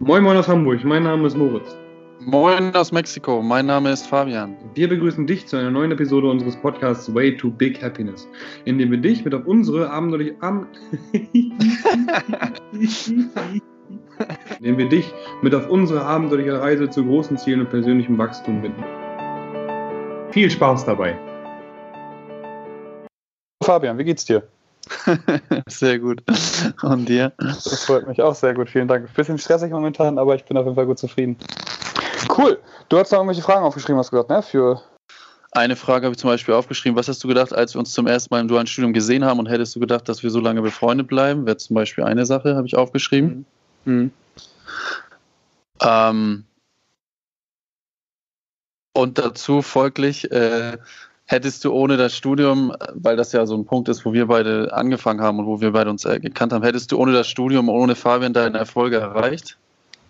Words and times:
Moin 0.00 0.22
Moin 0.22 0.36
aus 0.36 0.46
Hamburg, 0.46 0.84
mein 0.84 1.02
Name 1.02 1.26
ist 1.26 1.36
Moritz. 1.36 1.76
Moin 2.20 2.72
aus 2.76 2.92
Mexiko, 2.92 3.42
mein 3.42 3.66
Name 3.66 3.90
ist 3.90 4.06
Fabian. 4.06 4.56
Wir 4.74 4.88
begrüßen 4.88 5.26
dich 5.26 5.48
zu 5.48 5.56
einer 5.56 5.72
neuen 5.72 5.90
Episode 5.90 6.30
unseres 6.30 6.56
Podcasts 6.56 7.12
Way 7.12 7.36
to 7.36 7.50
Big 7.50 7.82
Happiness, 7.82 8.28
in 8.64 8.78
dem 8.78 8.92
wir 8.92 8.98
dich 8.98 9.24
mit 9.24 9.34
auf 9.34 9.44
unsere 9.46 9.90
abenteuerliche 9.90 10.36
Am 10.40 10.68
in 14.60 14.64
dem 14.64 14.78
wir 14.78 14.88
dich 14.88 15.12
mit 15.42 15.52
auf 15.52 15.68
unsere 15.68 16.04
abenteuerliche 16.04 16.60
Reise 16.60 16.88
zu 16.88 17.04
großen 17.04 17.36
Zielen 17.36 17.62
und 17.62 17.70
persönlichem 17.70 18.16
Wachstum 18.18 18.62
binden. 18.62 18.84
Viel 20.30 20.48
Spaß 20.48 20.84
dabei. 20.84 21.18
Fabian, 23.64 23.98
wie 23.98 24.04
geht's 24.04 24.24
dir? 24.24 24.44
sehr 25.68 25.98
gut. 25.98 26.22
Und 26.82 27.08
dir? 27.08 27.32
Das 27.38 27.84
freut 27.84 28.06
mich 28.06 28.20
auch 28.22 28.34
sehr 28.34 28.54
gut. 28.54 28.70
Vielen 28.70 28.88
Dank. 28.88 29.12
Bisschen 29.14 29.38
stressig 29.38 29.70
momentan, 29.70 30.18
aber 30.18 30.34
ich 30.34 30.44
bin 30.44 30.56
auf 30.56 30.64
jeden 30.64 30.76
Fall 30.76 30.86
gut 30.86 30.98
zufrieden. 30.98 31.36
Cool. 32.36 32.58
Du 32.88 32.98
hast 32.98 33.12
noch 33.12 33.18
irgendwelche 33.18 33.42
Fragen 33.42 33.64
aufgeschrieben, 33.64 33.98
hast 33.98 34.12
du 34.12 34.16
gesagt, 34.16 34.30
ne? 34.30 34.42
Für 34.42 34.82
eine 35.52 35.76
Frage 35.76 36.06
habe 36.06 36.12
ich 36.12 36.18
zum 36.18 36.30
Beispiel 36.30 36.54
aufgeschrieben. 36.54 36.96
Was 36.96 37.08
hast 37.08 37.22
du 37.24 37.28
gedacht, 37.28 37.52
als 37.52 37.74
wir 37.74 37.80
uns 37.80 37.92
zum 37.92 38.06
ersten 38.06 38.34
Mal 38.34 38.40
im 38.40 38.48
dualen 38.48 38.66
Studium 38.66 38.92
gesehen 38.92 39.24
haben 39.24 39.38
und 39.38 39.48
hättest 39.48 39.74
du 39.74 39.80
gedacht, 39.80 40.08
dass 40.08 40.22
wir 40.22 40.30
so 40.30 40.40
lange 40.40 40.62
befreundet 40.62 41.08
bleiben? 41.08 41.46
Wäre 41.46 41.56
zum 41.56 41.74
Beispiel 41.74 42.04
eine 42.04 42.26
Sache, 42.26 42.54
habe 42.54 42.66
ich 42.66 42.76
aufgeschrieben. 42.76 43.46
Mhm. 43.84 43.94
Mhm. 43.94 44.10
Ähm, 45.80 46.44
und 48.92 49.18
dazu 49.18 49.62
folglich, 49.62 50.30
äh, 50.30 50.76
hättest 51.28 51.64
du 51.64 51.72
ohne 51.72 51.96
das 51.96 52.16
Studium, 52.16 52.72
weil 52.94 53.16
das 53.16 53.32
ja 53.32 53.46
so 53.46 53.54
ein 53.54 53.66
Punkt 53.66 53.88
ist, 53.88 54.04
wo 54.04 54.12
wir 54.12 54.26
beide 54.26 54.72
angefangen 54.72 55.20
haben 55.20 55.38
und 55.38 55.46
wo 55.46 55.60
wir 55.60 55.72
beide 55.72 55.90
uns 55.90 56.04
äh, 56.04 56.18
gekannt 56.18 56.52
haben, 56.52 56.64
hättest 56.64 56.90
du 56.90 56.98
ohne 56.98 57.12
das 57.12 57.28
Studium, 57.28 57.68
ohne 57.68 57.94
Fabian 57.94 58.32
deine 58.32 58.58
Erfolge 58.58 58.96
erreicht? 58.96 59.58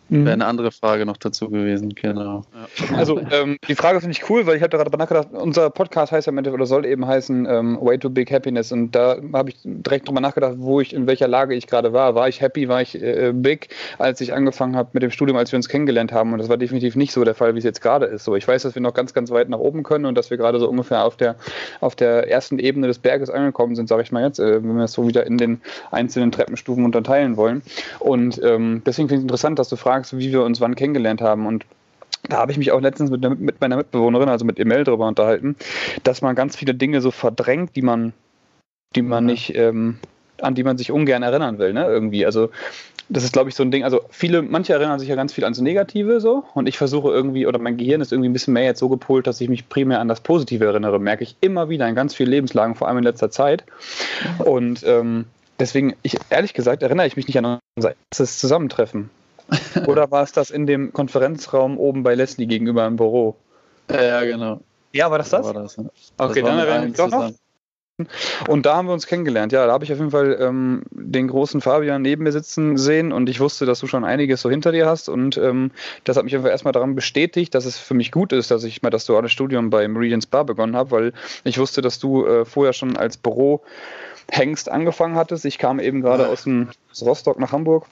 Mhm. 0.09 0.25
Wäre 0.25 0.35
eine 0.35 0.47
andere 0.47 0.73
Frage 0.73 1.05
noch 1.05 1.17
dazu 1.17 1.51
gewesen, 1.51 1.95
genau. 1.95 2.45
Ja. 2.91 2.97
Also 2.97 3.21
ähm, 3.31 3.59
die 3.69 3.75
Frage 3.75 4.01
finde 4.01 4.13
ich 4.13 4.29
cool, 4.31 4.47
weil 4.47 4.57
ich 4.57 4.63
habe 4.63 4.77
gerade 4.77 4.97
nachgedacht, 4.97 5.29
unser 5.33 5.71
Podcast 5.71 6.13
heißt 6.13 6.27
ja 6.27 6.33
im 6.33 6.39
oder 6.39 6.67
soll 6.67 6.87
eben 6.87 7.07
heißen 7.07 7.47
ähm, 7.47 7.79
Way 7.81 7.99
to 7.99 8.11
Big 8.11 8.31
Happiness 8.33 8.73
und 8.73 8.93
da 8.93 9.17
habe 9.33 9.51
ich 9.51 9.57
direkt 9.65 10.09
drüber 10.09 10.21
nachgedacht, 10.21 10.55
wo 10.57 10.81
ich 10.81 10.95
in 10.95 11.07
welcher 11.07 11.29
Lage 11.29 11.55
ich 11.55 11.67
gerade 11.67 11.93
war. 11.93 12.15
War 12.15 12.29
ich 12.29 12.41
happy, 12.41 12.69
war 12.69 12.81
ich 12.81 13.01
äh, 13.01 13.33
big, 13.35 13.69
als 13.99 14.21
ich 14.21 14.33
angefangen 14.33 14.77
habe 14.77 14.91
mit 14.93 15.03
dem 15.03 15.11
Studium, 15.11 15.37
als 15.37 15.53
wir 15.53 15.57
uns 15.59 15.69
kennengelernt 15.69 16.13
haben 16.13 16.33
und 16.33 16.39
das 16.39 16.49
war 16.49 16.57
definitiv 16.57 16.97
nicht 16.97 17.13
so 17.13 17.25
der 17.25 17.35
Fall, 17.35 17.55
wie 17.55 17.59
es 17.59 17.65
jetzt 17.65 17.83
gerade 17.83 18.07
ist. 18.07 18.25
So, 18.25 18.35
ich 18.35 18.49
weiß, 18.49 18.63
dass 18.63 18.75
wir 18.75 18.83
noch 18.83 18.95
ganz, 18.95 19.13
ganz 19.13 19.31
weit 19.31 19.49
nach 19.49 19.59
oben 19.59 19.83
können 19.83 20.07
und 20.07 20.17
dass 20.17 20.31
wir 20.31 20.37
gerade 20.37 20.59
so 20.59 20.69
ungefähr 20.69 21.05
auf 21.05 21.17
der 21.17 21.37
auf 21.81 21.97
der 21.97 22.29
ersten 22.31 22.59
Ebene 22.59 22.87
des 22.87 22.99
Berges 22.99 23.31
angekommen 23.31 23.75
sind, 23.75 23.89
sage 23.89 24.03
ich 24.03 24.13
mal 24.13 24.25
jetzt, 24.25 24.39
äh, 24.39 24.63
wenn 24.63 24.77
wir 24.77 24.85
es 24.85 24.93
so 24.93 25.07
wieder 25.07 25.27
in 25.27 25.39
den 25.39 25.61
einzelnen 25.91 26.33
Treppenstufen 26.33 26.85
unterteilen 26.85 27.37
wollen. 27.37 27.63
Und 27.99 28.41
ähm, 28.43 28.83
deswegen 28.87 29.09
finde 29.09 29.21
ich 29.21 29.21
es 29.21 29.25
interessant, 29.25 29.59
dass 29.59 29.69
du 29.69 29.77
fragst, 29.77 29.98
wie 30.13 30.33
wir 30.33 30.43
uns 30.43 30.61
wann 30.61 30.75
kennengelernt 30.75 31.21
haben. 31.21 31.47
Und 31.47 31.65
da 32.29 32.39
habe 32.39 32.53
ich 32.53 32.59
mich 32.59 32.73
auch 32.73 32.81
letztens 32.81 33.11
mit, 33.11 33.41
mit 33.41 33.61
meiner 33.61 33.77
Mitbewohnerin, 33.77 34.29
also 34.29 34.45
mit 34.45 34.59
Emel, 34.59 34.85
darüber 34.85 35.07
unterhalten, 35.07 35.57
dass 36.05 36.23
man 36.23 36.35
ganz 36.35 36.57
viele 36.57 36.75
Dinge 36.75 37.01
so 37.01 37.11
verdrängt, 37.11 37.77
die 37.77 37.83
man, 37.83 38.13
die 38.95 39.03
man 39.03 39.27
nicht, 39.27 39.55
ähm, 39.55 39.99
an 40.41 40.55
die 40.55 40.65
man 40.65 40.79
sich 40.79 40.91
ungern 40.91 41.23
erinnern 41.23 41.59
will, 41.59 41.73
ne? 41.73 41.87
Irgendwie. 41.87 42.27
Also 42.27 42.51
das 43.09 43.25
ist, 43.25 43.33
glaube 43.33 43.49
ich, 43.49 43.55
so 43.55 43.63
ein 43.63 43.71
Ding. 43.71 43.85
Also 43.85 44.03
viele, 44.11 44.43
manche 44.43 44.75
erinnern 44.75 44.99
sich 44.99 45.09
ja 45.09 45.15
ganz 45.15 45.33
viel 45.33 45.45
ans 45.45 45.61
Negative 45.61 46.21
so 46.21 46.45
und 46.55 46.69
ich 46.69 46.77
versuche 46.77 47.11
irgendwie, 47.11 47.47
oder 47.47 47.59
mein 47.59 47.77
Gehirn 47.77 48.01
ist 48.01 48.13
irgendwie 48.13 48.29
ein 48.29 48.33
bisschen 48.33 48.53
mehr 48.55 48.65
jetzt 48.65 48.81
so 48.81 48.89
gepolt, 48.89 49.27
dass 49.27 49.41
ich 49.41 49.49
mich 49.49 49.69
primär 49.69 50.01
an 50.01 50.09
das 50.09 50.21
Positive 50.21 50.65
erinnere, 50.65 50.99
merke 50.99 51.25
ich 51.25 51.37
immer 51.41 51.69
wieder 51.69 51.89
in 51.89 51.95
ganz 51.95 52.15
vielen 52.15 52.31
Lebenslagen, 52.31 52.75
vor 52.75 52.89
allem 52.89 52.99
in 52.99 53.05
letzter 53.05 53.31
Zeit. 53.31 53.65
Und 54.39 54.85
ähm, 54.85 55.25
deswegen, 55.59 55.97
ich, 56.03 56.19
ehrlich 56.29 56.53
gesagt, 56.53 56.83
erinnere 56.83 57.07
ich 57.07 57.17
mich 57.17 57.27
nicht 57.27 57.39
an 57.39 57.59
unser 57.77 57.95
erstes 58.11 58.39
Zusammentreffen. 58.39 59.11
Oder 59.87 60.11
war 60.11 60.23
es 60.23 60.33
das 60.33 60.51
in 60.51 60.67
dem 60.67 60.93
Konferenzraum 60.93 61.79
oben 61.79 62.03
bei 62.03 62.15
Leslie 62.15 62.47
gegenüber 62.47 62.87
im 62.87 62.97
Büro? 62.97 63.37
Ja, 63.91 64.23
genau. 64.25 64.61
Ja, 64.93 65.11
war 65.11 65.19
das 65.19 65.31
das? 65.31 65.47
War 65.47 65.55
das, 65.55 65.77
ja. 65.77 65.85
Okay, 66.19 66.43
das 66.43 66.51
dann 66.51 66.59
erinnere 66.59 66.89
ich 66.89 66.97
doch 66.97 67.09
noch. 67.09 67.31
Und 68.47 68.65
da 68.65 68.77
haben 68.77 68.87
wir 68.87 68.93
uns 68.93 69.09
kennengelernt. 69.09 69.51
Ja, 69.51 69.67
da 69.67 69.73
habe 69.73 69.85
ich 69.85 69.93
auf 69.93 69.99
jeden 69.99 70.13
Fall 70.13 70.39
ähm, 70.41 70.83
den 70.93 71.27
großen 71.27 71.61
Fabian 71.61 72.01
neben 72.01 72.23
mir 72.23 72.31
sitzen 72.31 72.77
sehen 72.77 73.13
und 73.13 73.29
ich 73.29 73.41
wusste, 73.41 73.67
dass 73.67 73.81
du 73.81 73.89
schon 73.89 74.05
einiges 74.05 74.41
so 74.41 74.49
hinter 74.49 74.71
dir 74.71 74.87
hast. 74.87 75.09
Und 75.09 75.37
ähm, 75.37 75.73
das 76.05 76.17
hat 76.17 76.23
mich 76.23 76.37
einfach 76.37 76.49
erstmal 76.49 76.73
daran 76.73 76.95
bestätigt, 76.95 77.57
dass 77.57 77.65
es 77.65 77.77
für 77.77 77.95
mich 77.95 78.13
gut 78.13 78.33
ist, 78.33 78.53
dass 78.53 78.63
ich 78.63 78.83
mal 78.83 78.91
das 78.91 79.05
duale 79.05 79.29
Studium 79.29 79.71
bei 79.71 79.89
Meridian 79.89 80.23
Spa 80.23 80.45
begonnen 80.45 80.77
habe, 80.77 80.93
weil 80.93 81.13
ich 81.43 81.59
wusste, 81.59 81.83
dass 81.83 81.99
du 81.99 82.25
äh, 82.25 82.45
vorher 82.45 82.73
schon 82.73 82.97
als 82.97 83.17
Büro 83.17 83.63
Hengst 84.31 84.71
angefangen 84.71 85.17
hattest. 85.17 85.45
Ich 85.45 85.59
kam 85.59 85.81
eben 85.81 86.01
gerade 86.01 86.29
aus, 86.29 86.45
dem, 86.45 86.69
aus 86.93 87.03
Rostock 87.03 87.41
nach 87.41 87.51
Hamburg 87.51 87.87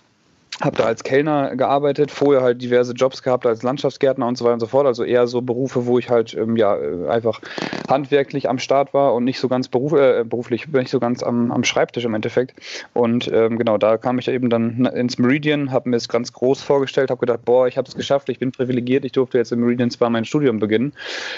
habe 0.63 0.77
da 0.77 0.85
als 0.85 1.05
Kellner 1.05 1.55
gearbeitet, 1.55 2.11
vorher 2.11 2.43
halt 2.43 2.63
diverse 2.63 2.93
Jobs 2.93 3.23
gehabt 3.23 3.45
als 3.45 3.63
Landschaftsgärtner 3.63 4.27
und 4.27 4.39
so 4.39 4.45
weiter 4.45 4.55
und 4.55 4.61
so 4.61 4.67
fort. 4.67 4.87
Also 4.87 5.05
eher 5.05 5.27
so 5.27 5.43
Berufe, 5.43 5.87
wo 5.87 5.99
ich 5.99 6.09
halt 6.09 6.35
ähm, 6.35 6.57
ja 6.57 6.77
äh, 6.77 7.09
einfach 7.09 7.41
handwerklich 7.89 8.49
am 8.49 8.59
Start 8.59 8.95
war 8.95 9.15
und 9.15 9.25
nicht 9.25 9.39
so 9.39 9.49
ganz 9.49 9.69
beruf, 9.69 9.93
äh, 9.93 10.25
beruflich, 10.25 10.67
nicht 10.69 10.91
so 10.91 10.99
ganz 10.99 11.23
am, 11.23 11.53
am 11.53 11.63
Schreibtisch 11.63 12.05
im 12.05 12.15
Endeffekt. 12.15 12.55
Und 12.95 13.31
ähm, 13.33 13.59
genau, 13.59 13.77
da 13.77 13.99
kam 13.99 14.19
ich 14.19 14.29
eben 14.29 14.49
dann 14.49 14.87
ins 14.87 15.19
Meridian, 15.19 15.73
habe 15.73 15.91
mir 15.91 15.97
es 15.97 16.09
ganz 16.09 16.33
groß 16.33 16.63
vorgestellt, 16.63 17.11
habe 17.11 17.21
gedacht, 17.21 17.45
boah, 17.45 17.69
ich 17.69 17.77
habe 17.77 17.87
es 17.87 17.95
geschafft, 17.95 18.29
ich 18.31 18.39
bin 18.39 18.51
privilegiert, 18.51 19.05
ich 19.05 19.13
durfte 19.13 19.37
jetzt 19.37 19.53
im 19.53 19.61
Meridian 19.61 19.91
zwar 19.91 20.09
mein 20.09 20.25
Studium 20.25 20.59
beginnen. 20.59 20.95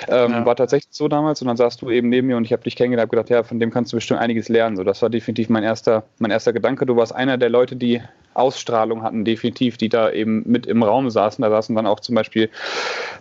Ähm, 0.09 0.31
ja. 0.31 0.47
War 0.47 0.55
tatsächlich 0.55 0.93
so 0.93 1.09
damals 1.09 1.43
und 1.43 1.49
dann 1.49 1.57
saßt 1.57 1.83
du 1.83 1.91
eben 1.91 2.09
neben 2.09 2.29
mir 2.29 2.37
und 2.37 2.45
ich 2.45 2.53
habe 2.53 2.63
dich 2.63 2.77
kennengelernt, 2.77 3.09
habe 3.09 3.17
gedacht, 3.17 3.31
ja, 3.31 3.43
von 3.43 3.59
dem 3.59 3.73
kannst 3.73 3.93
du 3.93 3.97
bestimmt 3.97 4.21
einiges 4.21 4.49
lernen. 4.49 4.77
So, 4.77 4.85
das 4.85 5.03
war 5.03 5.11
definitiv 5.11 5.49
mein 5.49 5.65
erster, 5.65 6.05
mein 6.19 6.31
erster 6.31 6.53
Gedanke. 6.53 6.87
Du 6.87 6.97
warst 6.97 7.15
einer 7.15 7.37
der 7.37 7.51
Leute, 7.51 7.75
die 7.75 8.01
Ausstrahlung 8.39 9.03
hatten, 9.09 9.25
definitiv, 9.25 9.77
die 9.77 9.89
da 9.89 10.11
eben 10.11 10.43
mit 10.47 10.67
im 10.67 10.83
Raum 10.83 11.11
saßen. 11.11 11.43
Da 11.43 11.51
saßen 11.51 11.75
dann 11.75 11.87
auch 11.87 12.01
zum 12.01 12.15
Beispiel, 12.15 12.51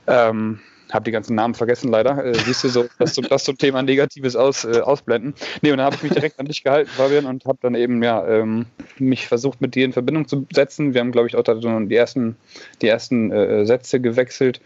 ähm, 0.07 0.59
habe 0.91 1.05
die 1.05 1.11
ganzen 1.11 1.35
Namen 1.35 1.53
vergessen 1.53 1.91
leider. 1.91 2.23
Äh, 2.23 2.33
siehst 2.35 2.63
du 2.63 2.69
so, 2.69 2.85
dass 2.99 3.13
du 3.13 3.21
das 3.21 3.43
zum 3.43 3.57
Thema 3.57 3.81
Negatives 3.81 4.35
aus, 4.35 4.63
äh, 4.63 4.79
ausblenden. 4.79 5.33
Nee, 5.61 5.71
und 5.71 5.77
dann 5.77 5.85
habe 5.85 5.95
ich 5.95 6.03
mich 6.03 6.13
direkt 6.13 6.39
an 6.39 6.45
dich 6.45 6.63
gehalten, 6.63 6.89
Fabian, 6.89 7.25
und 7.25 7.45
habe 7.45 7.57
dann 7.61 7.75
eben 7.75 8.01
ja 8.03 8.25
ähm, 8.27 8.65
mich 8.97 9.27
versucht, 9.27 9.61
mit 9.61 9.75
dir 9.75 9.85
in 9.85 9.93
Verbindung 9.93 10.27
zu 10.27 10.45
setzen. 10.53 10.93
Wir 10.93 11.01
haben, 11.01 11.11
glaube 11.11 11.27
ich, 11.27 11.35
auch 11.35 11.43
da 11.43 11.59
so 11.59 11.79
die 11.79 11.95
ersten, 11.95 12.37
die 12.81 12.87
ersten 12.87 13.31
äh, 13.31 13.65
Sätze 13.65 13.99
gewechselt. 13.99 14.61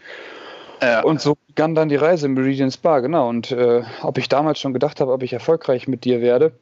Ja. 0.80 1.02
Und 1.02 1.20
so 1.20 1.36
begann 1.46 1.76
dann 1.76 1.88
die 1.88 1.96
Reise 1.96 2.26
im 2.26 2.34
Meridian 2.34 2.72
Spa, 2.72 2.98
genau. 3.00 3.28
Und 3.28 3.52
äh, 3.52 3.82
ob 4.02 4.18
ich 4.18 4.28
damals 4.28 4.58
schon 4.58 4.72
gedacht 4.72 5.00
habe, 5.00 5.12
ob 5.12 5.22
ich 5.22 5.32
erfolgreich 5.32 5.86
mit 5.86 6.04
dir 6.04 6.20
werde, 6.20 6.52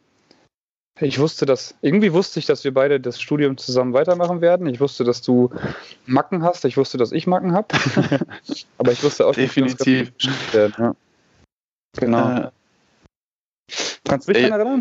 ich 0.99 1.19
wusste, 1.19 1.47
dass, 1.47 1.75
irgendwie 1.81 2.13
wusste 2.13 2.41
ich, 2.41 2.47
dass 2.47 2.65
wir 2.65 2.75
beide 2.75 3.01
das 3.01 3.21
Studium 3.21 3.57
zusammen 3.57 3.95
weitermachen 3.95 4.41
werden. 4.41 4.67
Ich 4.67 4.81
wusste, 4.81 5.05
dass 5.05 5.23
du 5.23 5.51
Macken 6.07 6.43
hast. 6.43 6.65
Ich 6.65 6.77
wusste, 6.77 6.99
dass 6.99 7.13
ich 7.13 7.27
Macken 7.27 7.53
habe. 7.53 7.69
Aber 8.79 8.93
ich 8.93 9.03
wusste 9.03 9.27
auch, 9.27 9.35
definitiv. 9.35 10.13
Werden, 10.53 10.75
ja. 10.79 10.95
Genau. 11.99 12.37
Äh, 12.37 12.51
Kannst 14.05 14.29
du 14.29 14.33
dich 14.33 14.43
daran 14.43 14.61
erinnern? 14.61 14.81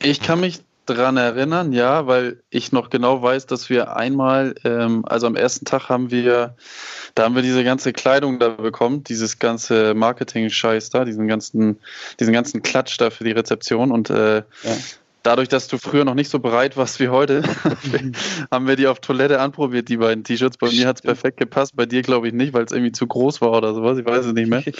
Ich 0.00 0.20
kann 0.20 0.40
mich 0.40 0.60
daran 0.86 1.16
erinnern, 1.16 1.72
ja, 1.72 2.06
weil 2.06 2.42
ich 2.50 2.70
noch 2.70 2.90
genau 2.90 3.22
weiß, 3.22 3.46
dass 3.46 3.70
wir 3.70 3.96
einmal, 3.96 4.54
ähm, 4.64 5.04
also 5.06 5.26
am 5.26 5.34
ersten 5.34 5.64
Tag 5.64 5.88
haben 5.88 6.10
wir, 6.10 6.56
da 7.14 7.24
haben 7.24 7.34
wir 7.34 7.42
diese 7.42 7.64
ganze 7.64 7.94
Kleidung 7.94 8.38
da 8.38 8.50
bekommen, 8.50 9.02
dieses 9.02 9.38
ganze 9.38 9.94
Marketing-Scheiß 9.94 10.90
da, 10.90 11.06
diesen 11.06 11.26
ganzen, 11.26 11.80
diesen 12.20 12.34
ganzen 12.34 12.62
Klatsch 12.62 13.00
da 13.00 13.08
für 13.08 13.24
die 13.24 13.32
Rezeption 13.32 13.90
und 13.90 14.10
äh, 14.10 14.38
ja 14.38 14.76
dadurch, 15.24 15.48
dass 15.48 15.66
du 15.66 15.78
früher 15.78 16.04
noch 16.04 16.14
nicht 16.14 16.30
so 16.30 16.38
bereit 16.38 16.76
warst 16.76 17.00
wie 17.00 17.08
heute, 17.08 17.42
haben 18.50 18.68
wir 18.68 18.76
die 18.76 18.86
auf 18.86 19.00
Toilette 19.00 19.40
anprobiert, 19.40 19.88
die 19.88 19.96
beiden 19.96 20.22
T-Shirts. 20.22 20.58
Bei 20.58 20.70
mir 20.70 20.86
hat 20.86 20.96
es 20.96 21.02
perfekt 21.02 21.38
gepasst, 21.38 21.74
bei 21.74 21.86
dir 21.86 22.02
glaube 22.02 22.28
ich 22.28 22.34
nicht, 22.34 22.52
weil 22.52 22.64
es 22.64 22.72
irgendwie 22.72 22.92
zu 22.92 23.06
groß 23.06 23.40
war 23.40 23.52
oder 23.52 23.74
sowas. 23.74 23.98
Ich 23.98 24.06
weiß 24.06 24.26
es 24.26 24.32
nicht 24.32 24.48
mehr. 24.48 24.62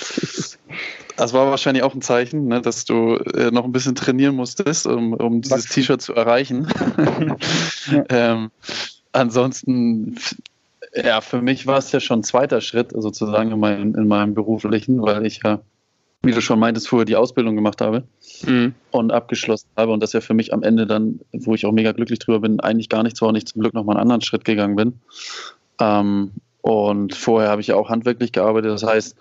Das 1.16 1.32
war 1.32 1.48
wahrscheinlich 1.48 1.84
auch 1.84 1.94
ein 1.94 2.02
Zeichen, 2.02 2.48
ne, 2.48 2.60
dass 2.60 2.86
du 2.86 3.14
äh, 3.14 3.52
noch 3.52 3.64
ein 3.64 3.70
bisschen 3.70 3.94
trainieren 3.94 4.34
musstest, 4.34 4.84
um, 4.84 5.12
um 5.12 5.42
dieses 5.42 5.66
T-Shirt 5.66 6.02
zu 6.02 6.12
erreichen. 6.12 6.66
ähm, 8.08 8.50
ansonsten, 9.12 10.18
ja, 10.92 11.20
für 11.20 11.40
mich 11.40 11.68
war 11.68 11.78
es 11.78 11.92
ja 11.92 12.00
schon 12.00 12.18
ein 12.20 12.24
zweiter 12.24 12.60
Schritt 12.60 12.90
sozusagen 12.90 13.52
in 13.52 13.60
meinem, 13.60 13.94
in 13.94 14.08
meinem 14.08 14.34
beruflichen, 14.34 15.00
weil 15.02 15.24
ich 15.24 15.42
ja 15.44 15.60
wie 16.24 16.32
du 16.32 16.40
schon 16.40 16.58
meintest, 16.58 16.88
vorher 16.88 17.04
die 17.04 17.16
Ausbildung 17.16 17.54
gemacht 17.54 17.80
habe 17.80 18.04
mhm. 18.46 18.74
und 18.90 19.12
abgeschlossen 19.12 19.68
habe 19.76 19.92
und 19.92 20.02
das 20.02 20.12
ja 20.12 20.20
für 20.20 20.34
mich 20.34 20.52
am 20.52 20.62
Ende 20.62 20.86
dann, 20.86 21.20
wo 21.32 21.54
ich 21.54 21.66
auch 21.66 21.72
mega 21.72 21.92
glücklich 21.92 22.18
drüber 22.18 22.40
bin, 22.40 22.60
eigentlich 22.60 22.88
gar 22.88 23.02
nicht 23.02 23.16
so 23.16 23.28
und 23.28 23.36
ich 23.36 23.46
zum 23.46 23.60
Glück 23.60 23.74
nochmal 23.74 23.96
einen 23.96 24.02
anderen 24.02 24.22
Schritt 24.22 24.44
gegangen 24.44 24.76
bin. 24.76 25.00
Ähm, 25.80 26.32
und 26.62 27.14
vorher 27.14 27.50
habe 27.50 27.60
ich 27.60 27.66
ja 27.66 27.76
auch 27.76 27.90
handwerklich 27.90 28.32
gearbeitet. 28.32 28.70
Das 28.70 28.82
heißt, 28.82 29.16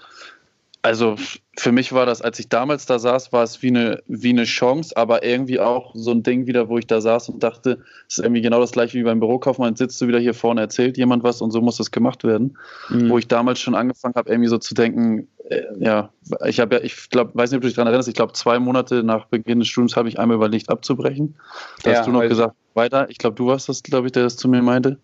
also 0.84 1.16
für 1.58 1.72
mich 1.72 1.94
war 1.94 2.06
das, 2.06 2.22
als 2.22 2.40
ich 2.40 2.50
damals 2.50 2.86
da 2.86 3.00
saß, 3.00 3.32
war 3.32 3.42
es 3.44 3.62
wie 3.62 3.70
eine, 3.70 4.04
wie 4.08 4.32
eine 4.32 4.44
Chance, 4.44 4.96
aber 4.98 5.24
irgendwie 5.24 5.60
auch 5.62 5.92
so 5.96 6.12
ein 6.12 6.24
Ding 6.24 6.46
wieder, 6.46 6.68
wo 6.68 6.78
ich 6.78 6.88
da 6.88 7.00
saß 7.00 7.30
und 7.30 7.42
dachte, 7.42 7.80
es 8.10 8.18
ist 8.18 8.24
irgendwie 8.24 8.42
genau 8.42 8.60
das 8.60 8.74
gleiche 8.74 9.00
wie 9.00 9.04
beim 9.04 9.22
Bürokaufmann. 9.22 9.70
Jetzt 9.70 9.80
sitzt 9.80 10.02
du 10.02 10.08
wieder 10.08 10.20
hier 10.20 10.34
vorne, 10.34 10.60
erzählt 10.60 10.98
jemand 10.98 11.24
was 11.24 11.42
und 11.42 11.52
so 11.52 11.62
muss 11.62 11.78
das 11.78 11.92
gemacht 11.92 12.26
werden. 12.26 12.58
Mhm. 12.90 13.10
Wo 13.10 13.18
ich 13.18 13.30
damals 13.30 13.62
schon 13.62 13.76
angefangen 13.76 14.16
habe, 14.16 14.30
irgendwie 14.30 14.50
so 14.50 14.58
zu 14.58 14.74
denken, 14.74 15.30
äh, 15.48 15.62
ja, 15.80 16.10
ich 16.46 16.60
habe 16.60 16.76
ja, 16.76 16.82
ich 16.82 17.10
glaube, 17.10 17.32
weiß 17.34 17.52
nicht, 17.52 17.58
ob 17.58 17.62
du 17.62 17.68
dich 17.68 17.76
daran 17.76 17.88
erinnerst, 17.88 18.10
ich 18.10 18.16
glaube, 18.16 18.34
zwei 18.34 18.60
Monate 18.60 19.04
nach 19.04 19.28
Beginn 19.28 19.60
des 19.60 19.70
Studiums 19.70 19.96
habe 19.96 20.10
ich 20.10 20.20
einmal 20.20 20.36
überlegt 20.36 20.70
abzubrechen. 20.70 21.36
Da 21.84 21.92
ja, 21.92 22.00
hast 22.00 22.08
du 22.08 22.12
noch 22.12 22.28
gesagt, 22.28 22.56
weiter. 22.74 23.10
Ich 23.10 23.20
glaube, 23.20 23.38
du 23.38 23.48
warst 23.48 23.70
das, 23.70 23.84
glaube 23.84 24.08
ich, 24.08 24.12
der 24.12 24.24
das 24.24 24.36
zu 24.36 24.50
mir 24.50 24.62
meinte. 24.62 24.98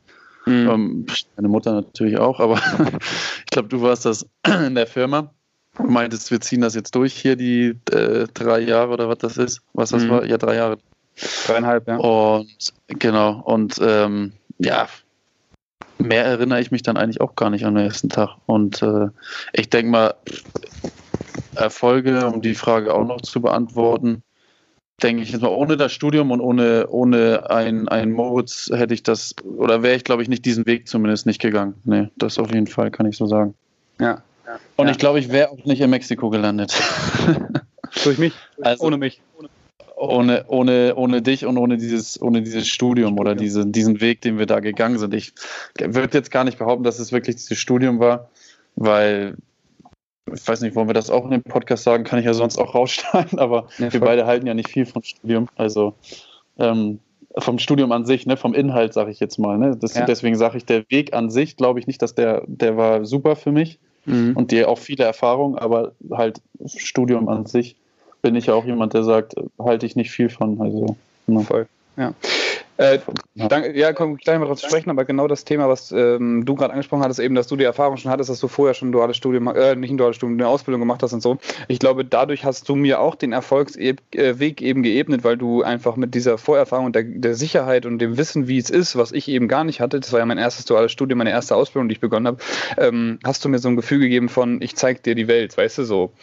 Mhm. 0.45 0.69
Ähm, 0.69 1.05
meine 1.37 1.47
Mutter 1.47 1.71
natürlich 1.71 2.17
auch, 2.17 2.41
aber 2.41 2.55
ich 3.45 3.51
glaube, 3.51 3.69
du 3.69 3.81
warst 3.81 4.05
das 4.05 4.25
in 4.67 4.75
der 4.75 4.87
Firma. 4.87 5.33
Du 5.77 5.83
meintest, 5.83 6.31
wir 6.31 6.41
ziehen 6.41 6.61
das 6.61 6.75
jetzt 6.75 6.95
durch 6.95 7.13
hier, 7.13 7.35
die 7.35 7.75
äh, 7.91 8.27
drei 8.33 8.59
Jahre 8.59 8.91
oder 8.91 9.07
was 9.07 9.19
das 9.19 9.37
ist. 9.37 9.61
Was 9.73 9.89
das 9.89 10.03
mhm. 10.03 10.09
war? 10.09 10.25
Ja, 10.25 10.37
drei 10.37 10.55
Jahre. 10.55 10.77
Dreieinhalb, 11.45 11.87
ja. 11.87 11.97
Und 11.97 12.73
genau, 12.87 13.41
und 13.41 13.79
ähm, 13.81 14.33
ja, 14.57 14.87
mehr 15.97 16.25
erinnere 16.25 16.61
ich 16.61 16.71
mich 16.71 16.81
dann 16.81 16.97
eigentlich 16.97 17.21
auch 17.21 17.35
gar 17.35 17.49
nicht 17.49 17.65
am 17.65 17.73
nächsten 17.73 18.09
Tag. 18.09 18.37
Und 18.45 18.81
äh, 18.81 19.07
ich 19.53 19.69
denke 19.69 19.91
mal, 19.91 20.13
Erfolge, 21.55 22.27
um 22.27 22.41
die 22.41 22.55
Frage 22.55 22.93
auch 22.93 23.05
noch 23.05 23.21
zu 23.21 23.41
beantworten, 23.41 24.23
denke 25.03 25.23
ich 25.23 25.31
jetzt 25.31 25.41
mal, 25.41 25.49
ohne 25.49 25.77
das 25.77 25.91
Studium 25.91 26.31
und 26.31 26.41
ohne, 26.41 26.87
ohne 26.89 27.49
ein, 27.49 27.87
ein 27.87 28.11
Moritz 28.11 28.69
hätte 28.73 28.93
ich 28.93 29.03
das, 29.03 29.35
oder 29.43 29.83
wäre 29.83 29.95
ich, 29.95 30.03
glaube 30.03 30.21
ich, 30.21 30.29
nicht 30.29 30.45
diesen 30.45 30.65
Weg 30.65 30.87
zumindest 30.87 31.25
nicht 31.25 31.41
gegangen. 31.41 31.75
Nee, 31.83 32.09
das 32.17 32.39
auf 32.39 32.53
jeden 32.53 32.67
Fall, 32.67 32.91
kann 32.91 33.05
ich 33.05 33.17
so 33.17 33.25
sagen. 33.25 33.53
Ja. 33.99 34.23
Und 34.75 34.87
ja. 34.87 34.91
ich 34.91 34.97
glaube, 34.97 35.19
ich 35.19 35.29
wäre 35.29 35.49
auch 35.49 35.65
nicht 35.65 35.81
in 35.81 35.89
Mexiko 35.89 36.29
gelandet. 36.29 36.73
Durch 38.03 38.17
mich? 38.17 38.33
Also, 38.61 38.85
ohne 38.85 38.97
mich? 38.97 39.21
Ohne, 39.95 40.45
ohne, 40.47 40.95
ohne 40.95 41.21
dich 41.21 41.45
und 41.45 41.57
ohne 41.57 41.77
dieses, 41.77 42.21
ohne 42.21 42.41
dieses 42.41 42.67
Studium 42.67 43.19
oder 43.19 43.35
diese, 43.35 43.65
diesen 43.65 43.99
Weg, 43.99 44.21
den 44.21 44.37
wir 44.37 44.45
da 44.45 44.61
gegangen 44.61 44.97
sind. 44.97 45.13
Ich 45.13 45.33
würde 45.77 46.17
jetzt 46.17 46.31
gar 46.31 46.45
nicht 46.45 46.57
behaupten, 46.57 46.83
dass 46.83 46.99
es 46.99 47.11
wirklich 47.11 47.35
dieses 47.35 47.57
Studium 47.57 47.99
war, 47.99 48.29
weil 48.77 49.35
ich 50.33 50.47
weiß 50.47 50.61
nicht, 50.61 50.75
wollen 50.75 50.87
wir 50.87 50.93
das 50.93 51.09
auch 51.09 51.25
in 51.25 51.31
dem 51.31 51.43
Podcast 51.43 51.83
sagen, 51.83 52.05
kann 52.05 52.19
ich 52.19 52.25
ja 52.25 52.33
sonst 52.33 52.57
auch 52.57 52.75
rausschneiden, 52.75 53.39
aber 53.39 53.67
ja, 53.77 53.91
wir 53.91 53.99
beide 53.99 54.25
halten 54.25 54.47
ja 54.47 54.53
nicht 54.53 54.69
viel 54.69 54.85
vom 54.85 55.03
Studium. 55.03 55.49
Also 55.57 55.95
ähm, 56.57 56.99
vom 57.37 57.59
Studium 57.59 57.91
an 57.91 58.05
sich, 58.05 58.25
ne, 58.25 58.37
vom 58.37 58.53
Inhalt 58.53 58.93
sage 58.93 59.11
ich 59.11 59.19
jetzt 59.19 59.37
mal. 59.37 59.57
Ne? 59.57 59.75
Das, 59.75 59.95
ja. 59.95 60.05
Deswegen 60.05 60.35
sage 60.35 60.57
ich, 60.57 60.65
der 60.65 60.85
Weg 60.89 61.13
an 61.13 61.29
sich, 61.29 61.57
glaube 61.57 61.79
ich 61.79 61.87
nicht, 61.87 62.01
dass 62.01 62.15
der, 62.15 62.43
der 62.47 62.77
war 62.77 63.05
super 63.05 63.35
für 63.35 63.51
mich 63.51 63.79
mhm. 64.05 64.35
und 64.35 64.51
dir 64.51 64.69
auch 64.69 64.77
viele 64.77 65.03
Erfahrungen, 65.03 65.57
aber 65.57 65.93
halt 66.11 66.41
Studium 66.65 67.27
an 67.29 67.45
sich 67.45 67.75
bin 68.21 68.35
ich 68.35 68.47
ja 68.47 68.53
auch 68.53 68.65
jemand, 68.65 68.93
der 68.93 69.03
sagt, 69.03 69.35
halte 69.57 69.85
ich 69.85 69.95
nicht 69.95 70.11
viel 70.11 70.29
von. 70.29 70.61
Also, 70.61 70.97
ne. 71.27 71.41
Voll. 71.41 71.67
Ja. 71.97 72.13
Äh, 72.79 72.99
danke, 73.35 73.77
ja, 73.77 73.91
komme 73.91 74.15
gleich 74.15 74.39
mal 74.39 74.45
drauf 74.45 74.57
zu 74.57 74.65
sprechen, 74.65 74.89
aber 74.89 75.03
genau 75.03 75.27
das 75.27 75.43
Thema, 75.43 75.67
was 75.67 75.91
ähm, 75.91 76.45
du 76.45 76.55
gerade 76.55 76.71
angesprochen 76.71 77.03
hattest, 77.03 77.19
eben, 77.19 77.35
dass 77.35 77.47
du 77.47 77.57
die 77.57 77.65
Erfahrung 77.65 77.97
schon 77.97 78.09
hattest, 78.09 78.29
dass 78.29 78.39
du 78.39 78.47
vorher 78.47 78.73
schon 78.73 78.87
ein 78.87 78.91
duales 78.93 79.17
Studium, 79.17 79.47
äh, 79.47 79.75
nicht 79.75 79.91
ein 79.91 79.97
duales 79.97 80.15
Studium, 80.15 80.39
eine 80.39 80.47
Ausbildung 80.47 80.79
gemacht 80.79 81.03
hast 81.03 81.11
und 81.11 81.21
so. 81.21 81.39
Ich 81.67 81.79
glaube, 81.79 82.05
dadurch 82.05 82.45
hast 82.45 82.69
du 82.69 82.75
mir 82.75 83.01
auch 83.01 83.15
den 83.15 83.33
Erfolgsweg 83.33 83.99
äh, 84.15 84.53
eben 84.61 84.81
geebnet, 84.81 85.25
weil 85.25 85.35
du 85.35 85.61
einfach 85.61 85.97
mit 85.97 86.15
dieser 86.15 86.37
Vorerfahrung 86.37 86.85
und 86.85 86.95
der, 86.95 87.03
der, 87.03 87.35
Sicherheit 87.35 87.85
und 87.85 87.99
dem 87.99 88.17
Wissen, 88.17 88.47
wie 88.47 88.57
es 88.57 88.69
ist, 88.69 88.95
was 88.95 89.11
ich 89.11 89.27
eben 89.27 89.49
gar 89.49 89.65
nicht 89.65 89.81
hatte, 89.81 89.99
das 89.99 90.13
war 90.13 90.19
ja 90.19 90.25
mein 90.25 90.37
erstes 90.37 90.63
duales 90.63 90.93
Studium, 90.93 91.17
meine 91.17 91.31
erste 91.31 91.57
Ausbildung, 91.57 91.89
die 91.89 91.95
ich 91.95 91.99
begonnen 91.99 92.27
habe, 92.27 92.37
ähm, 92.77 93.19
hast 93.25 93.43
du 93.43 93.49
mir 93.49 93.59
so 93.59 93.67
ein 93.67 93.75
Gefühl 93.75 93.99
gegeben 93.99 94.29
von, 94.29 94.61
ich 94.61 94.77
zeig 94.77 95.03
dir 95.03 95.15
die 95.15 95.27
Welt, 95.27 95.57
weißt 95.57 95.79
du, 95.79 95.83
so. 95.83 96.13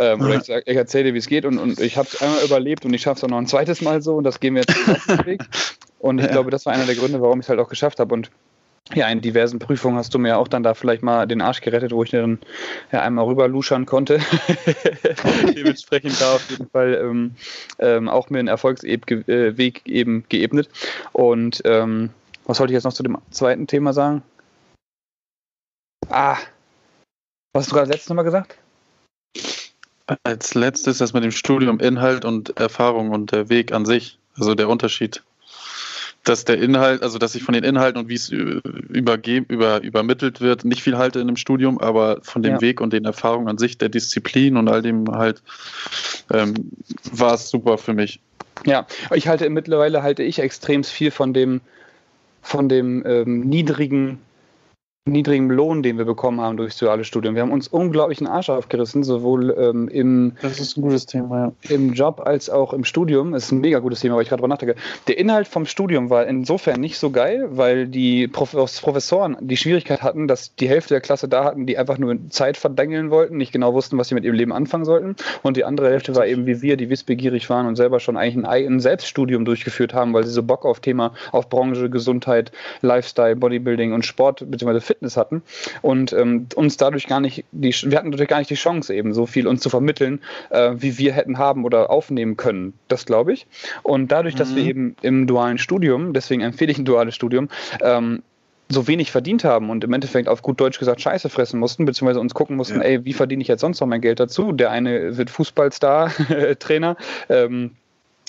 Ähm, 0.00 0.22
oder 0.22 0.36
ich, 0.36 0.48
ich 0.48 0.76
erzähle 0.76 1.04
dir, 1.04 1.14
wie 1.14 1.18
es 1.18 1.26
geht 1.26 1.44
und, 1.44 1.58
und 1.58 1.78
ich 1.80 1.98
habe 1.98 2.08
es 2.10 2.22
einmal 2.22 2.42
überlebt 2.42 2.86
und 2.86 2.94
ich 2.94 3.02
schaffe 3.02 3.18
es 3.18 3.24
auch 3.24 3.28
noch 3.28 3.36
ein 3.36 3.46
zweites 3.46 3.82
Mal 3.82 4.00
so 4.00 4.16
und 4.16 4.24
das 4.24 4.40
gehen 4.40 4.54
wir 4.54 4.62
jetzt 4.62 5.06
den 5.06 5.26
Weg. 5.26 5.42
Und 5.98 6.18
ich 6.18 6.26
ja. 6.26 6.32
glaube, 6.32 6.50
das 6.50 6.66
war 6.66 6.72
einer 6.72 6.86
der 6.86 6.94
Gründe, 6.94 7.20
warum 7.20 7.40
ich 7.40 7.46
es 7.46 7.48
halt 7.48 7.60
auch 7.60 7.68
geschafft 7.68 7.98
habe. 7.98 8.14
Und 8.14 8.30
ja, 8.94 9.08
in 9.08 9.20
diversen 9.20 9.58
Prüfungen 9.58 9.98
hast 9.98 10.14
du 10.14 10.18
mir 10.18 10.38
auch 10.38 10.48
dann 10.48 10.62
da 10.62 10.74
vielleicht 10.74 11.02
mal 11.02 11.26
den 11.26 11.42
Arsch 11.42 11.60
gerettet, 11.60 11.92
wo 11.92 12.02
ich 12.02 12.10
dann 12.10 12.38
ja, 12.90 13.02
einmal 13.02 13.26
rüber 13.26 13.46
luschern 13.46 13.84
konnte. 13.84 14.18
Dementsprechend 15.56 16.20
da 16.20 16.34
auf 16.34 16.50
jeden 16.50 16.70
Fall 16.70 16.94
ähm, 16.94 17.34
ähm, 17.78 18.08
auch 18.08 18.30
mir 18.30 18.38
einen 18.38 18.48
Erfolgsweg 18.48 19.28
äh, 19.28 19.72
eben 19.84 20.24
geebnet. 20.28 20.70
Und 21.12 21.60
ähm, 21.64 22.10
was 22.46 22.60
wollte 22.60 22.72
ich 22.72 22.76
jetzt 22.76 22.84
noch 22.84 22.94
zu 22.94 23.02
dem 23.02 23.18
zweiten 23.30 23.66
Thema 23.66 23.92
sagen? 23.92 24.22
Ah, 26.08 26.38
was 27.52 27.64
hast 27.64 27.72
du 27.72 27.76
gerade 27.76 27.90
letztes 27.90 28.14
Mal 28.14 28.22
gesagt? 28.22 28.56
Als 30.22 30.54
letztes 30.54 30.98
das 30.98 31.12
mit 31.12 31.22
dem 31.22 31.30
Studium, 31.30 31.80
Inhalt 31.80 32.24
und 32.24 32.58
Erfahrung 32.58 33.10
und 33.10 33.32
der 33.32 33.50
Weg 33.50 33.72
an 33.72 33.84
sich, 33.84 34.18
also 34.38 34.54
der 34.54 34.70
Unterschied 34.70 35.22
dass 36.24 36.44
der 36.44 36.60
Inhalt, 36.60 37.02
also 37.02 37.18
dass 37.18 37.34
ich 37.34 37.42
von 37.42 37.54
den 37.54 37.64
Inhalten 37.64 38.00
und 38.00 38.08
wie 38.08 38.14
es 38.14 38.28
übergeben, 38.28 39.46
über, 39.48 39.82
übermittelt 39.82 40.40
wird, 40.40 40.64
nicht 40.64 40.82
viel 40.82 40.98
halte 40.98 41.20
in 41.20 41.28
einem 41.28 41.36
Studium, 41.36 41.78
aber 41.78 42.18
von 42.22 42.42
dem 42.42 42.54
ja. 42.54 42.60
Weg 42.60 42.80
und 42.80 42.92
den 42.92 43.04
Erfahrungen 43.04 43.48
an 43.48 43.58
sich, 43.58 43.78
der 43.78 43.88
Disziplin 43.88 44.56
und 44.56 44.68
all 44.68 44.82
dem 44.82 45.06
halt, 45.10 45.42
ähm, 46.32 46.54
war 47.12 47.34
es 47.34 47.48
super 47.48 47.78
für 47.78 47.94
mich. 47.94 48.20
Ja, 48.66 48.86
ich 49.14 49.28
halte 49.28 49.48
mittlerweile 49.50 50.02
halte 50.02 50.22
ich 50.22 50.40
extrem 50.40 50.84
viel 50.84 51.10
von 51.10 51.32
dem, 51.32 51.60
von 52.42 52.68
dem 52.68 53.04
ähm, 53.06 53.40
niedrigen 53.40 54.18
niedrigen 55.12 55.48
Lohn, 55.50 55.82
den 55.82 55.98
wir 55.98 56.04
bekommen 56.04 56.40
haben 56.40 56.56
durchs 56.56 56.76
duale 56.78 57.04
Studium. 57.04 57.34
Wir 57.34 57.42
haben 57.42 57.52
uns 57.52 57.68
unglaublich 57.68 58.20
einen 58.20 58.28
Arsch 58.28 58.50
aufgerissen, 58.50 59.02
sowohl 59.02 59.54
ähm, 59.58 59.88
im, 59.88 60.32
das 60.42 60.60
ist 60.60 60.76
ein 60.76 60.82
gutes 60.82 61.06
Thema, 61.06 61.52
ja. 61.68 61.74
im 61.74 61.92
Job 61.92 62.20
als 62.24 62.50
auch 62.50 62.72
im 62.72 62.84
Studium. 62.84 63.32
Das 63.32 63.44
ist 63.44 63.52
ein 63.52 63.60
mega 63.60 63.78
gutes 63.78 64.00
Thema, 64.00 64.16
weil 64.16 64.22
ich 64.22 64.28
gerade 64.28 64.40
drüber 64.40 64.48
nachdenke. 64.48 64.76
Der 65.06 65.18
Inhalt 65.18 65.48
vom 65.48 65.66
Studium 65.66 66.10
war 66.10 66.26
insofern 66.26 66.80
nicht 66.80 66.98
so 66.98 67.10
geil, 67.10 67.48
weil 67.50 67.86
die 67.86 68.28
Professoren 68.28 69.36
die 69.40 69.56
Schwierigkeit 69.56 70.02
hatten, 70.02 70.28
dass 70.28 70.54
die 70.54 70.68
Hälfte 70.68 70.94
der 70.94 71.00
Klasse 71.00 71.28
da 71.28 71.44
hatten, 71.44 71.66
die 71.66 71.78
einfach 71.78 71.98
nur 71.98 72.16
Zeit 72.30 72.56
verdengeln 72.56 73.10
wollten, 73.10 73.36
nicht 73.36 73.52
genau 73.52 73.74
wussten, 73.74 73.98
was 73.98 74.08
sie 74.08 74.14
mit 74.14 74.24
ihrem 74.24 74.36
Leben 74.36 74.52
anfangen 74.52 74.84
sollten. 74.84 75.16
Und 75.42 75.56
die 75.56 75.64
andere 75.64 75.90
Hälfte 75.90 76.14
war 76.14 76.26
eben 76.26 76.46
wie 76.46 76.62
wir, 76.62 76.76
die 76.76 76.90
wissbegierig 76.90 77.48
waren 77.50 77.66
und 77.66 77.76
selber 77.76 78.00
schon 78.00 78.16
eigentlich 78.16 78.36
ein 78.36 78.46
eigenes 78.46 78.82
Selbststudium 78.82 79.44
durchgeführt 79.44 79.94
haben, 79.94 80.12
weil 80.12 80.24
sie 80.24 80.32
so 80.32 80.42
Bock 80.42 80.64
auf 80.64 80.80
Thema, 80.80 81.12
auf 81.32 81.48
Branche, 81.48 81.90
Gesundheit, 81.90 82.52
Lifestyle, 82.82 83.36
Bodybuilding 83.36 83.92
und 83.92 84.04
Sport 84.04 84.44
bzw. 84.50 84.80
Fitness 84.80 84.97
Fitness 84.98 85.16
hatten 85.16 85.42
und 85.82 86.12
ähm, 86.12 86.46
uns 86.54 86.76
dadurch 86.76 87.06
gar 87.06 87.20
nicht 87.20 87.44
die 87.52 87.74
wir 87.84 87.98
hatten 87.98 88.10
dadurch 88.10 88.28
gar 88.28 88.38
nicht 88.38 88.50
die 88.50 88.54
Chance 88.54 88.94
eben 88.94 89.14
so 89.14 89.26
viel 89.26 89.46
uns 89.46 89.60
zu 89.60 89.70
vermitteln, 89.70 90.20
äh, 90.50 90.72
wie 90.76 90.98
wir 90.98 91.12
hätten 91.12 91.38
haben 91.38 91.64
oder 91.64 91.90
aufnehmen 91.90 92.36
können. 92.36 92.74
Das 92.88 93.06
glaube 93.06 93.32
ich. 93.32 93.46
Und 93.82 94.10
dadurch, 94.10 94.34
mhm. 94.34 94.38
dass 94.38 94.54
wir 94.54 94.62
mhm. 94.62 94.68
eben 94.68 94.96
im 95.02 95.26
dualen 95.26 95.58
Studium, 95.58 96.12
deswegen 96.12 96.42
empfehle 96.42 96.72
ich 96.72 96.78
ein 96.78 96.84
duales 96.84 97.14
Studium, 97.14 97.48
ähm, 97.80 98.22
so 98.70 98.86
wenig 98.86 99.10
verdient 99.10 99.44
haben 99.44 99.70
und 99.70 99.82
im 99.84 99.92
Endeffekt 99.94 100.28
auf 100.28 100.42
gut 100.42 100.60
Deutsch 100.60 100.78
gesagt 100.78 101.00
Scheiße 101.00 101.30
fressen 101.30 101.58
mussten, 101.58 101.86
beziehungsweise 101.86 102.20
uns 102.20 102.34
gucken 102.34 102.56
mussten, 102.56 102.80
ja. 102.80 102.82
ey, 102.82 103.04
wie 103.04 103.14
verdiene 103.14 103.40
ich 103.40 103.48
jetzt 103.48 103.62
sonst 103.62 103.80
noch 103.80 103.86
mein 103.86 104.02
Geld 104.02 104.20
dazu? 104.20 104.52
Der 104.52 104.70
eine 104.70 105.16
wird 105.16 105.30
Fußballstar, 105.30 106.12
Trainer, 106.58 106.96
ähm, 107.30 107.76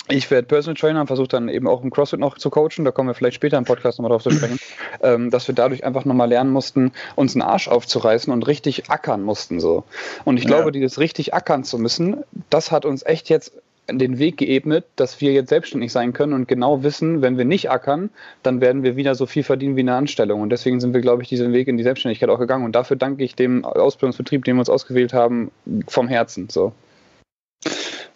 ich 0.07 0.31
werde 0.31 0.47
Personal 0.47 0.75
Trainer 0.75 1.01
und 1.01 1.07
versuche 1.07 1.27
dann 1.27 1.49
eben 1.49 1.67
auch 1.67 1.83
im 1.83 1.91
CrossFit 1.91 2.19
noch 2.19 2.37
zu 2.37 2.49
coachen. 2.49 2.85
Da 2.85 2.91
kommen 2.91 3.09
wir 3.09 3.13
vielleicht 3.13 3.35
später 3.35 3.57
im 3.57 3.65
Podcast 3.65 3.99
nochmal 3.99 4.11
drauf 4.11 4.23
zu 4.23 4.31
sprechen. 4.31 4.59
ähm, 5.03 5.29
dass 5.29 5.47
wir 5.47 5.55
dadurch 5.55 5.83
einfach 5.83 6.05
nochmal 6.05 6.29
lernen 6.29 6.51
mussten, 6.51 6.91
uns 7.15 7.35
einen 7.35 7.41
Arsch 7.41 7.67
aufzureißen 7.67 8.31
und 8.31 8.47
richtig 8.47 8.89
ackern 8.89 9.21
mussten. 9.23 9.59
so. 9.59 9.83
Und 10.25 10.37
ich 10.37 10.43
ja. 10.43 10.49
glaube, 10.49 10.71
dieses 10.71 10.99
richtig 10.99 11.33
ackern 11.33 11.63
zu 11.63 11.77
müssen, 11.77 12.23
das 12.49 12.71
hat 12.71 12.85
uns 12.85 13.03
echt 13.03 13.29
jetzt 13.29 13.53
den 13.91 14.19
Weg 14.19 14.37
geebnet, 14.37 14.85
dass 14.95 15.19
wir 15.19 15.31
jetzt 15.31 15.49
selbstständig 15.49 15.91
sein 15.91 16.13
können 16.13 16.33
und 16.33 16.47
genau 16.47 16.83
wissen, 16.83 17.21
wenn 17.23 17.37
wir 17.37 17.45
nicht 17.45 17.71
ackern, 17.71 18.11
dann 18.43 18.61
werden 18.61 18.83
wir 18.83 18.95
wieder 18.95 19.15
so 19.15 19.25
viel 19.25 19.43
verdienen 19.43 19.75
wie 19.75 19.81
eine 19.81 19.95
Anstellung. 19.95 20.41
Und 20.41 20.51
deswegen 20.51 20.79
sind 20.79 20.93
wir, 20.93 21.01
glaube 21.01 21.23
ich, 21.23 21.29
diesen 21.29 21.53
Weg 21.53 21.67
in 21.67 21.77
die 21.77 21.83
Selbstständigkeit 21.83 22.29
auch 22.29 22.39
gegangen. 22.39 22.65
Und 22.65 22.75
dafür 22.75 22.97
danke 22.97 23.23
ich 23.23 23.35
dem 23.35 23.65
Ausbildungsbetrieb, 23.65 24.45
den 24.45 24.57
wir 24.57 24.59
uns 24.59 24.69
ausgewählt 24.69 25.13
haben, 25.13 25.51
vom 25.87 26.07
Herzen. 26.07 26.49
So. 26.49 26.73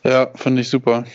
Ja, 0.04 0.30
finde 0.36 0.62
ich 0.62 0.70
super. 0.70 1.06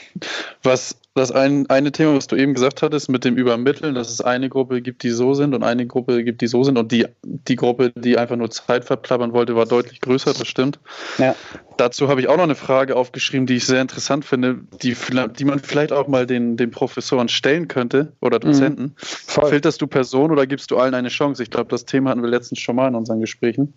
Was 0.63 0.97
das 1.19 1.33
ein, 1.33 1.69
eine 1.69 1.93
Thema, 1.93 2.15
was 2.15 2.27
du 2.27 2.37
eben 2.37 2.55
gesagt 2.55 2.83
hattest, 2.83 3.09
mit 3.11 3.25
dem 3.25 3.37
Übermitteln, 3.37 3.95
dass 3.95 4.11
es 4.11 4.21
eine 4.21 4.49
Gruppe 4.49 4.81
gibt, 4.81 5.03
die 5.03 5.11
so 5.11 5.35
sind 5.35 5.55
und 5.55 5.63
eine 5.63 5.87
Gruppe 5.87 6.23
gibt, 6.25 6.41
die 6.41 6.47
so 6.47 6.65
sind 6.65 6.79
und 6.79 6.93
die, 6.93 7.07
die 7.23 7.57
Gruppe, 7.57 7.93
die 7.95 8.17
einfach 8.17 8.37
nur 8.37 8.51
Zeit 8.51 8.85
verplappern 8.85 9.33
wollte, 9.33 9.57
war 9.57 9.67
deutlich 9.67 10.01
größer, 10.01 10.33
das 10.33 10.47
stimmt. 10.47 10.79
Ja. 11.19 11.35
Dazu 11.77 12.09
habe 12.09 12.21
ich 12.21 12.29
auch 12.29 12.37
noch 12.37 12.45
eine 12.45 12.55
Frage 12.55 12.97
aufgeschrieben, 12.97 13.47
die 13.47 13.57
ich 13.57 13.67
sehr 13.67 13.83
interessant 13.83 14.25
finde, 14.25 14.61
die, 14.83 14.97
die 15.39 15.45
man 15.45 15.59
vielleicht 15.59 15.93
auch 15.93 16.09
mal 16.09 16.27
den, 16.27 16.57
den 16.57 16.71
Professoren 16.71 17.29
stellen 17.29 17.69
könnte 17.69 18.13
oder 18.21 18.39
mhm. 18.39 18.43
Dozenten. 18.43 18.83
Mhm. 18.83 19.49
Filterst 19.49 19.83
du 19.83 19.87
Personen 19.87 20.33
oder 20.33 20.47
gibst 20.47 20.71
du 20.71 20.79
allen 20.79 20.95
eine 20.95 21.09
Chance? 21.09 21.43
Ich 21.43 21.51
glaube, 21.51 21.71
das 21.71 21.85
Thema 21.85 22.11
hatten 22.11 22.23
wir 22.23 22.31
letztens 22.31 22.61
schon 22.61 22.77
mal 22.77 22.89
in 22.89 22.95
unseren 22.95 23.21
Gesprächen. 23.21 23.75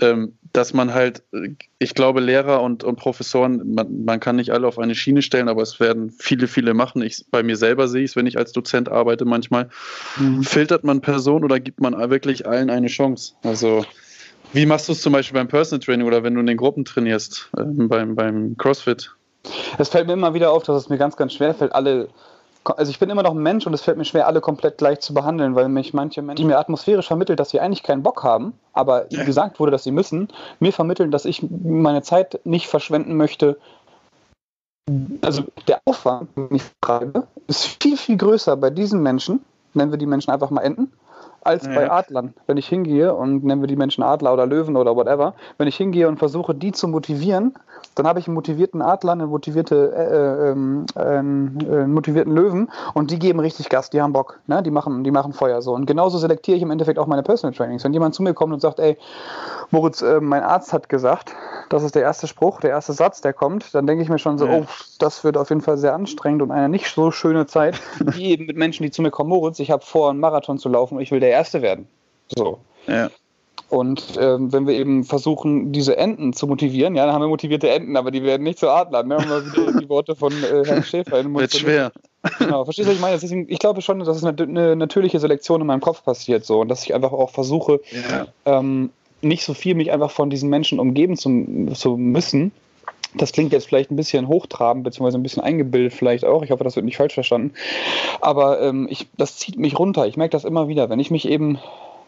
Ähm, 0.00 0.34
dass 0.52 0.74
man 0.74 0.92
halt, 0.92 1.22
ich 1.78 1.94
glaube, 1.94 2.20
Lehrer 2.20 2.62
und, 2.62 2.84
und 2.84 2.96
Professoren, 2.96 3.74
man, 3.74 4.04
man 4.04 4.20
kann 4.20 4.36
nicht 4.36 4.50
alle 4.50 4.66
auf 4.66 4.78
eine 4.78 4.94
Schiene 4.94 5.22
stellen, 5.22 5.48
aber 5.48 5.62
es 5.62 5.80
werden 5.80 6.10
viele, 6.10 6.46
viele 6.46 6.74
machen. 6.74 7.02
Ich, 7.02 7.24
bei 7.30 7.42
mir 7.42 7.56
selber 7.56 7.88
sehe 7.88 8.04
ich 8.04 8.10
es, 8.10 8.16
wenn 8.16 8.26
ich 8.26 8.38
als 8.38 8.52
Dozent 8.52 8.90
arbeite 8.90 9.24
manchmal. 9.24 9.70
Mhm. 10.18 10.42
Filtert 10.42 10.84
man 10.84 11.00
Personen 11.00 11.44
oder 11.44 11.60
gibt 11.60 11.80
man 11.80 11.94
wirklich 12.10 12.46
allen 12.46 12.70
eine 12.70 12.88
Chance? 12.88 13.34
Also 13.42 13.84
wie 14.52 14.66
machst 14.66 14.88
du 14.88 14.92
es 14.92 15.00
zum 15.00 15.12
Beispiel 15.12 15.38
beim 15.38 15.48
Personal 15.48 15.80
Training 15.80 16.06
oder 16.06 16.22
wenn 16.22 16.34
du 16.34 16.40
in 16.40 16.46
den 16.46 16.58
Gruppen 16.58 16.84
trainierst, 16.84 17.50
äh, 17.56 17.62
beim, 17.64 18.14
beim 18.14 18.56
CrossFit? 18.58 19.14
Es 19.78 19.88
fällt 19.88 20.06
mir 20.06 20.12
immer 20.12 20.34
wieder 20.34 20.52
auf, 20.52 20.62
dass 20.64 20.82
es 20.82 20.88
mir 20.88 20.98
ganz, 20.98 21.16
ganz 21.16 21.32
schwer 21.32 21.54
fällt, 21.54 21.72
alle 21.72 22.08
also 22.64 22.90
ich 22.90 22.98
bin 22.98 23.10
immer 23.10 23.22
noch 23.22 23.32
ein 23.32 23.42
Mensch 23.42 23.66
und 23.66 23.74
es 23.74 23.82
fällt 23.82 23.98
mir 23.98 24.04
schwer, 24.04 24.26
alle 24.26 24.40
komplett 24.40 24.78
gleich 24.78 25.00
zu 25.00 25.14
behandeln, 25.14 25.54
weil 25.54 25.68
mich 25.68 25.94
manche 25.94 26.22
Menschen, 26.22 26.42
die 26.42 26.44
mir 26.44 26.58
atmosphärisch 26.58 27.06
vermitteln, 27.06 27.36
dass 27.36 27.50
sie 27.50 27.60
eigentlich 27.60 27.82
keinen 27.82 28.02
Bock 28.02 28.22
haben, 28.22 28.54
aber 28.72 29.12
ja. 29.12 29.24
gesagt 29.24 29.58
wurde, 29.58 29.72
dass 29.72 29.84
sie 29.84 29.90
müssen, 29.90 30.28
mir 30.60 30.72
vermitteln, 30.72 31.10
dass 31.10 31.24
ich 31.24 31.42
meine 31.50 32.02
Zeit 32.02 32.40
nicht 32.44 32.68
verschwenden 32.68 33.16
möchte. 33.16 33.58
Also 35.22 35.44
der 35.68 35.80
Aufwand, 35.84 36.36
den 36.36 36.54
ich 36.54 36.62
treibe, 36.80 37.26
ist 37.46 37.82
viel, 37.82 37.96
viel 37.96 38.16
größer 38.16 38.56
bei 38.56 38.70
diesen 38.70 39.02
Menschen, 39.02 39.44
nennen 39.74 39.90
wir 39.90 39.98
die 39.98 40.06
Menschen 40.06 40.30
einfach 40.30 40.50
mal 40.50 40.62
enden, 40.62 40.92
als 41.44 41.66
ja. 41.66 41.74
bei 41.74 41.90
Adlern. 41.90 42.34
Wenn 42.46 42.56
ich 42.56 42.68
hingehe 42.68 43.14
und 43.14 43.44
nennen 43.44 43.60
wir 43.60 43.68
die 43.68 43.76
Menschen 43.76 44.02
Adler 44.02 44.32
oder 44.32 44.46
Löwen 44.46 44.76
oder 44.76 44.96
whatever, 44.96 45.34
wenn 45.58 45.68
ich 45.68 45.76
hingehe 45.76 46.08
und 46.08 46.18
versuche, 46.18 46.54
die 46.54 46.72
zu 46.72 46.88
motivieren, 46.88 47.54
dann 47.94 48.06
habe 48.06 48.20
ich 48.20 48.26
einen 48.26 48.34
motivierten 48.34 48.80
Adler, 48.80 49.12
einen, 49.12 49.28
motivierte, 49.28 49.92
äh, 49.92 50.50
ähm, 50.50 50.86
äh, 50.94 51.00
einen 51.00 51.92
motivierten 51.92 52.34
Löwen 52.34 52.70
und 52.94 53.10
die 53.10 53.18
geben 53.18 53.40
richtig 53.40 53.68
Gas, 53.68 53.90
die 53.90 54.00
haben 54.00 54.12
Bock, 54.12 54.38
ne? 54.46 54.62
die, 54.62 54.70
machen, 54.70 55.04
die 55.04 55.10
machen 55.10 55.32
Feuer 55.32 55.62
so. 55.62 55.74
Und 55.74 55.86
genauso 55.86 56.18
selektiere 56.18 56.56
ich 56.56 56.62
im 56.62 56.70
Endeffekt 56.70 56.98
auch 56.98 57.06
meine 57.06 57.22
Personal 57.22 57.54
Trainings. 57.54 57.84
Wenn 57.84 57.92
jemand 57.92 58.14
zu 58.14 58.22
mir 58.22 58.34
kommt 58.34 58.52
und 58.52 58.60
sagt, 58.60 58.78
ey, 58.78 58.96
Moritz, 59.70 60.02
äh, 60.02 60.20
mein 60.20 60.42
Arzt 60.42 60.72
hat 60.72 60.88
gesagt, 60.88 61.34
das 61.68 61.82
ist 61.82 61.94
der 61.94 62.02
erste 62.02 62.26
Spruch, 62.26 62.60
der 62.60 62.70
erste 62.70 62.92
Satz, 62.92 63.20
der 63.20 63.32
kommt, 63.32 63.74
dann 63.74 63.86
denke 63.86 64.02
ich 64.02 64.08
mir 64.08 64.18
schon 64.18 64.38
so, 64.38 64.46
oh, 64.46 64.64
das 64.98 65.24
wird 65.24 65.36
auf 65.36 65.48
jeden 65.48 65.62
Fall 65.62 65.78
sehr 65.78 65.94
anstrengend 65.94 66.42
und 66.42 66.50
eine 66.50 66.68
nicht 66.68 66.94
so 66.94 67.10
schöne 67.10 67.46
Zeit, 67.46 67.80
wie 67.98 68.30
eben 68.30 68.46
mit 68.46 68.56
Menschen, 68.56 68.82
die 68.82 68.90
zu 68.90 69.02
mir 69.02 69.10
kommen, 69.10 69.30
Moritz, 69.30 69.58
ich 69.58 69.70
habe 69.70 69.84
vor, 69.84 70.10
einen 70.10 70.20
Marathon 70.20 70.58
zu 70.58 70.68
laufen 70.68 70.96
und 70.96 71.00
ich 71.02 71.10
will 71.10 71.20
der 71.20 71.30
Erste 71.32 71.62
werden. 71.62 71.86
So. 72.28 72.58
Ja. 72.86 73.10
Und 73.68 74.18
ähm, 74.20 74.52
wenn 74.52 74.66
wir 74.66 74.74
eben 74.74 75.02
versuchen, 75.02 75.72
diese 75.72 75.96
Enten 75.96 76.34
zu 76.34 76.46
motivieren, 76.46 76.94
ja, 76.94 77.06
dann 77.06 77.14
haben 77.14 77.22
wir 77.22 77.28
motivierte 77.28 77.70
Enten, 77.70 77.96
aber 77.96 78.10
die 78.10 78.22
werden 78.22 78.42
nicht 78.42 78.58
zu 78.58 78.68
Adlern. 78.68 79.08
Ne? 79.08 79.16
Um 79.16 79.26
mal 79.26 79.46
wieder 79.46 79.80
die 79.80 79.88
Worte 79.88 80.14
von 80.14 80.30
äh, 80.32 80.62
Herrn 80.66 80.82
Schäfer 80.84 81.16
in 81.18 81.28
den 81.28 81.32
Mund 81.32 81.42
Wird 81.42 81.56
schwer. 81.56 81.90
Genau, 82.38 82.64
verstehst 82.64 82.86
du, 82.86 82.90
was 82.90 82.96
ich 82.96 83.00
meine? 83.00 83.18
Deswegen, 83.18 83.46
ich 83.48 83.58
glaube 83.58 83.80
schon, 83.80 83.98
dass 84.00 84.08
es 84.08 84.24
eine, 84.24 84.42
eine, 84.42 84.76
natürliche 84.76 85.18
Selektion 85.18 85.62
in 85.62 85.66
meinem 85.66 85.80
Kopf 85.80 86.04
passiert 86.04 86.44
so 86.44 86.60
und 86.60 86.68
dass 86.68 86.84
ich 86.84 86.94
einfach 86.94 87.12
auch 87.12 87.30
versuche, 87.30 87.80
ja. 87.90 88.26
ähm, 88.44 88.90
nicht 89.22 89.42
so 89.42 89.54
viel 89.54 89.74
mich 89.74 89.90
einfach 89.90 90.10
von 90.10 90.28
diesen 90.28 90.50
Menschen 90.50 90.78
umgeben 90.78 91.16
zu, 91.16 91.72
zu 91.74 91.96
müssen, 91.96 92.52
das 93.14 93.32
klingt 93.32 93.52
jetzt 93.52 93.66
vielleicht 93.66 93.90
ein 93.90 93.96
bisschen 93.96 94.28
hochtrabend, 94.28 94.84
beziehungsweise 94.84 95.18
ein 95.18 95.22
bisschen 95.22 95.42
eingebildet 95.42 95.92
vielleicht 95.92 96.24
auch. 96.24 96.42
Ich 96.42 96.50
hoffe, 96.50 96.64
das 96.64 96.76
wird 96.76 96.86
nicht 96.86 96.96
falsch 96.96 97.14
verstanden. 97.14 97.52
Aber 98.20 98.60
ähm, 98.62 98.86
ich, 98.90 99.08
das 99.16 99.36
zieht 99.36 99.58
mich 99.58 99.78
runter. 99.78 100.06
Ich 100.06 100.16
merke 100.16 100.32
das 100.32 100.44
immer 100.44 100.68
wieder, 100.68 100.88
wenn 100.88 101.00
ich 101.00 101.10
mich 101.10 101.28
eben 101.28 101.58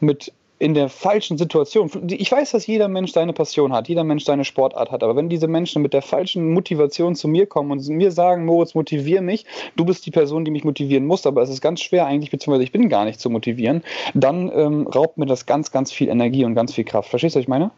mit 0.00 0.32
in 0.58 0.74
der 0.74 0.88
falschen 0.88 1.36
Situation. 1.36 1.90
Ich 2.08 2.30
weiß, 2.30 2.52
dass 2.52 2.66
jeder 2.66 2.88
Mensch 2.88 3.12
seine 3.12 3.32
Passion 3.32 3.72
hat, 3.72 3.88
jeder 3.88 4.04
Mensch 4.04 4.24
seine 4.24 4.44
Sportart 4.44 4.92
hat, 4.92 5.02
aber 5.02 5.16
wenn 5.16 5.28
diese 5.28 5.48
Menschen 5.48 5.82
mit 5.82 5.92
der 5.92 6.00
falschen 6.00 6.52
Motivation 6.52 7.16
zu 7.16 7.26
mir 7.26 7.46
kommen 7.46 7.72
und 7.72 7.86
mir 7.88 8.12
sagen, 8.12 8.44
Moritz, 8.44 8.74
motivier 8.74 9.20
mich, 9.20 9.44
du 9.76 9.84
bist 9.84 10.06
die 10.06 10.12
Person, 10.12 10.44
die 10.44 10.52
mich 10.52 10.64
motivieren 10.64 11.06
muss, 11.06 11.26
aber 11.26 11.42
es 11.42 11.50
ist 11.50 11.60
ganz 11.60 11.80
schwer 11.80 12.06
eigentlich, 12.06 12.30
beziehungsweise 12.30 12.62
ich 12.62 12.72
bin 12.72 12.88
gar 12.88 13.04
nicht 13.04 13.20
zu 13.20 13.30
motivieren, 13.30 13.82
dann 14.14 14.50
ähm, 14.54 14.86
raubt 14.86 15.18
mir 15.18 15.26
das 15.26 15.44
ganz, 15.44 15.72
ganz 15.72 15.90
viel 15.90 16.08
Energie 16.08 16.44
und 16.44 16.54
ganz 16.54 16.72
viel 16.72 16.84
Kraft. 16.84 17.10
Verstehst 17.10 17.34
du, 17.34 17.40
was 17.40 17.42
ich 17.42 17.48
meine? 17.48 17.72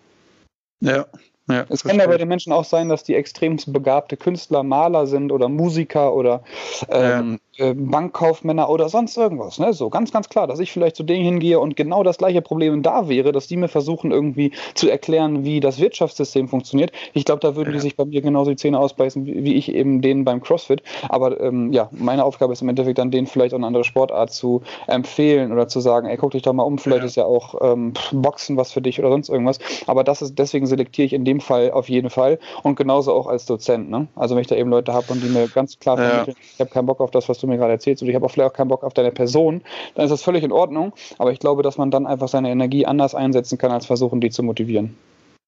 Ja, 0.81 1.07
ja, 1.49 1.65
es 1.69 1.85
kann 1.85 1.99
ja 1.99 2.07
bei 2.07 2.19
den 2.19 2.27
Menschen 2.27 2.53
auch 2.53 2.65
sein, 2.65 2.89
dass 2.89 3.05
die 3.05 3.15
extremst 3.15 3.73
begabte 3.73 4.17
Künstler, 4.17 4.65
Maler 4.65 5.07
sind 5.07 5.31
oder 5.31 5.49
Musiker 5.49 6.13
oder 6.13 6.43
ähm, 6.89 7.39
ja. 7.57 7.67
äh, 7.67 7.75
Bankkaufmänner 7.75 8.69
oder 8.69 8.89
sonst 8.89 9.17
irgendwas. 9.17 9.61
Ne? 9.61 9.73
So 9.73 9.89
ganz, 9.89 10.11
ganz 10.11 10.29
klar, 10.29 10.49
dass 10.49 10.59
ich 10.59 10.73
vielleicht 10.73 10.97
zu 10.97 11.05
denen 11.05 11.25
hingehe 11.25 11.61
und 11.61 11.77
genau 11.77 12.03
das 12.03 12.19
gleiche 12.19 12.43
Problem 12.43 12.83
da 12.83 13.09
wäre, 13.09 13.31
dass 13.31 13.47
die 13.47 13.57
mir 13.57 13.69
versuchen 13.69 14.11
irgendwie 14.11 14.53
zu 14.75 14.89
erklären, 14.89 15.45
wie 15.45 15.61
das 15.61 15.79
Wirtschaftssystem 15.79 16.49
funktioniert. 16.49 16.91
Ich 17.13 17.25
glaube, 17.25 17.41
da 17.41 17.55
würden 17.55 17.71
ja. 17.71 17.75
die 17.75 17.81
sich 17.81 17.97
bei 17.97 18.05
mir 18.05 18.23
genauso 18.23 18.51
die 18.51 18.57
Zähne 18.57 18.81
ausbeißen, 18.81 19.25
wie, 19.25 19.45
wie 19.45 19.55
ich 19.55 19.73
eben 19.73 20.03
denen 20.03 20.25
beim 20.25 20.41
CrossFit. 20.41 20.83
Aber 21.09 21.41
ähm, 21.41 21.73
ja, 21.73 21.89
meine 21.93 22.25
Aufgabe 22.25 22.55
ist 22.55 22.63
im 22.63 22.69
Endeffekt 22.69 22.99
dann, 22.99 23.13
denen 23.13 23.29
vielleicht 23.29 23.55
auch 23.55 23.59
eine 23.59 23.69
andere 23.69 23.85
Sportart 23.85 24.33
zu 24.33 24.63
empfehlen 24.89 25.53
oder 25.53 25.69
zu 25.69 25.79
sagen, 25.79 26.09
ey, 26.09 26.17
guck 26.17 26.33
dich 26.33 26.43
doch 26.43 26.53
mal 26.53 26.65
um, 26.65 26.79
vielleicht 26.79 27.05
ist 27.05 27.17
ja 27.17 27.25
auch 27.25 27.55
ähm, 27.63 27.93
Boxen 28.11 28.57
was 28.57 28.73
für 28.73 28.83
dich 28.83 28.99
oder 28.99 29.11
sonst 29.11 29.29
irgendwas. 29.29 29.61
Aber 29.87 30.03
das 30.03 30.23
ist, 30.23 30.37
deswegen 30.39 30.67
selektiere 30.67 31.07
ich 31.07 31.13
in 31.13 31.25
dem 31.25 31.36
dem 31.37 31.41
Fall 31.41 31.71
auf 31.71 31.89
jeden 31.89 32.11
Fall 32.11 32.39
und 32.63 32.77
genauso 32.77 33.13
auch 33.13 33.27
als 33.27 33.47
Dozent. 33.47 33.91
Ne? 33.91 34.09
Also 34.17 34.35
wenn 34.35 34.43
ich 34.43 34.49
da 34.49 34.57
eben 34.57 34.71
Leute 34.71 34.93
habe 34.93 35.13
und 35.13 35.23
die 35.23 35.29
mir 35.29 35.49
ganz 35.49 35.79
klar 35.79 35.97
vermitteln, 35.97 36.37
ja. 36.39 36.47
ich 36.55 36.61
habe 36.61 36.71
keinen 36.71 36.87
Bock 36.87 37.01
auf 37.01 37.11
das, 37.11 37.29
was 37.29 37.39
du 37.39 37.47
mir 37.47 37.57
gerade 37.57 37.73
erzählst 37.73 38.03
und 38.03 38.09
ich 38.09 38.15
habe 38.15 38.27
auch 38.27 38.31
vielleicht 38.31 38.51
auch 38.51 38.57
keinen 38.57 38.69
Bock 38.69 38.85
auf 38.85 38.95
deine 38.95 39.13
Person, 39.13 39.63
dann 39.95 40.05
ist 40.05 40.11
das 40.11 40.23
völlig 40.23 40.45
in 40.45 40.53
Ordnung. 40.53 40.93
Aber 41.19 41.33
ich 41.33 41.39
glaube, 41.39 41.63
dass 41.63 41.79
man 41.79 41.91
dann 41.91 42.07
einfach 42.07 42.29
seine 42.29 42.51
Energie 42.51 42.87
anders 42.87 43.15
einsetzen 43.15 43.59
kann, 43.59 43.71
als 43.71 43.87
versuchen, 43.87 44.21
die 44.21 44.31
zu 44.31 44.43
motivieren. 44.43 44.97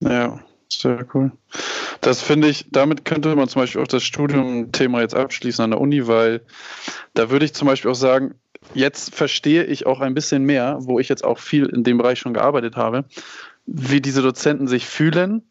Ja, 0.00 0.38
sehr 0.68 1.06
cool. 1.14 1.32
Das 2.00 2.22
finde 2.22 2.48
ich, 2.48 2.66
damit 2.70 3.04
könnte 3.04 3.34
man 3.34 3.48
zum 3.48 3.62
Beispiel 3.62 3.82
auch 3.82 3.88
das 3.88 4.04
Studiumthema 4.04 5.00
jetzt 5.00 5.14
abschließen 5.14 5.64
an 5.64 5.70
der 5.70 5.80
Uni, 5.80 6.06
weil 6.06 6.42
da 7.14 7.30
würde 7.30 7.44
ich 7.44 7.54
zum 7.54 7.66
Beispiel 7.66 7.90
auch 7.90 7.96
sagen, 7.96 8.34
jetzt 8.74 9.14
verstehe 9.14 9.64
ich 9.64 9.86
auch 9.86 10.00
ein 10.00 10.14
bisschen 10.14 10.44
mehr, 10.44 10.78
wo 10.80 10.98
ich 10.98 11.08
jetzt 11.08 11.24
auch 11.24 11.38
viel 11.38 11.66
in 11.66 11.84
dem 11.84 11.98
Bereich 11.98 12.18
schon 12.18 12.34
gearbeitet 12.34 12.76
habe, 12.76 13.04
wie 13.66 14.00
diese 14.00 14.22
Dozenten 14.22 14.68
sich 14.68 14.86
fühlen 14.86 15.42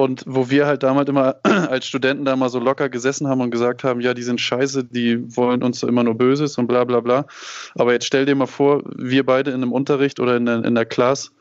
und 0.00 0.24
wo 0.26 0.48
wir 0.48 0.66
halt 0.66 0.82
damals 0.82 1.08
immer 1.10 1.36
als 1.42 1.86
Studenten 1.86 2.24
da 2.24 2.34
mal 2.34 2.48
so 2.48 2.58
locker 2.58 2.88
gesessen 2.88 3.28
haben 3.28 3.42
und 3.42 3.50
gesagt 3.50 3.84
haben, 3.84 4.00
ja, 4.00 4.14
die 4.14 4.22
sind 4.22 4.40
scheiße, 4.40 4.84
die 4.84 5.36
wollen 5.36 5.62
uns 5.62 5.82
immer 5.82 6.02
nur 6.02 6.14
Böses 6.14 6.56
und 6.56 6.66
bla 6.66 6.84
bla 6.84 7.00
bla. 7.00 7.26
Aber 7.74 7.92
jetzt 7.92 8.06
stell 8.06 8.24
dir 8.24 8.34
mal 8.34 8.46
vor, 8.46 8.82
wir 8.96 9.26
beide 9.26 9.50
in 9.50 9.62
einem 9.62 9.72
Unterricht 9.72 10.18
oder 10.18 10.36
in 10.36 10.46
der, 10.46 10.64
in 10.64 10.74
der 10.74 10.86
Class 10.86 11.32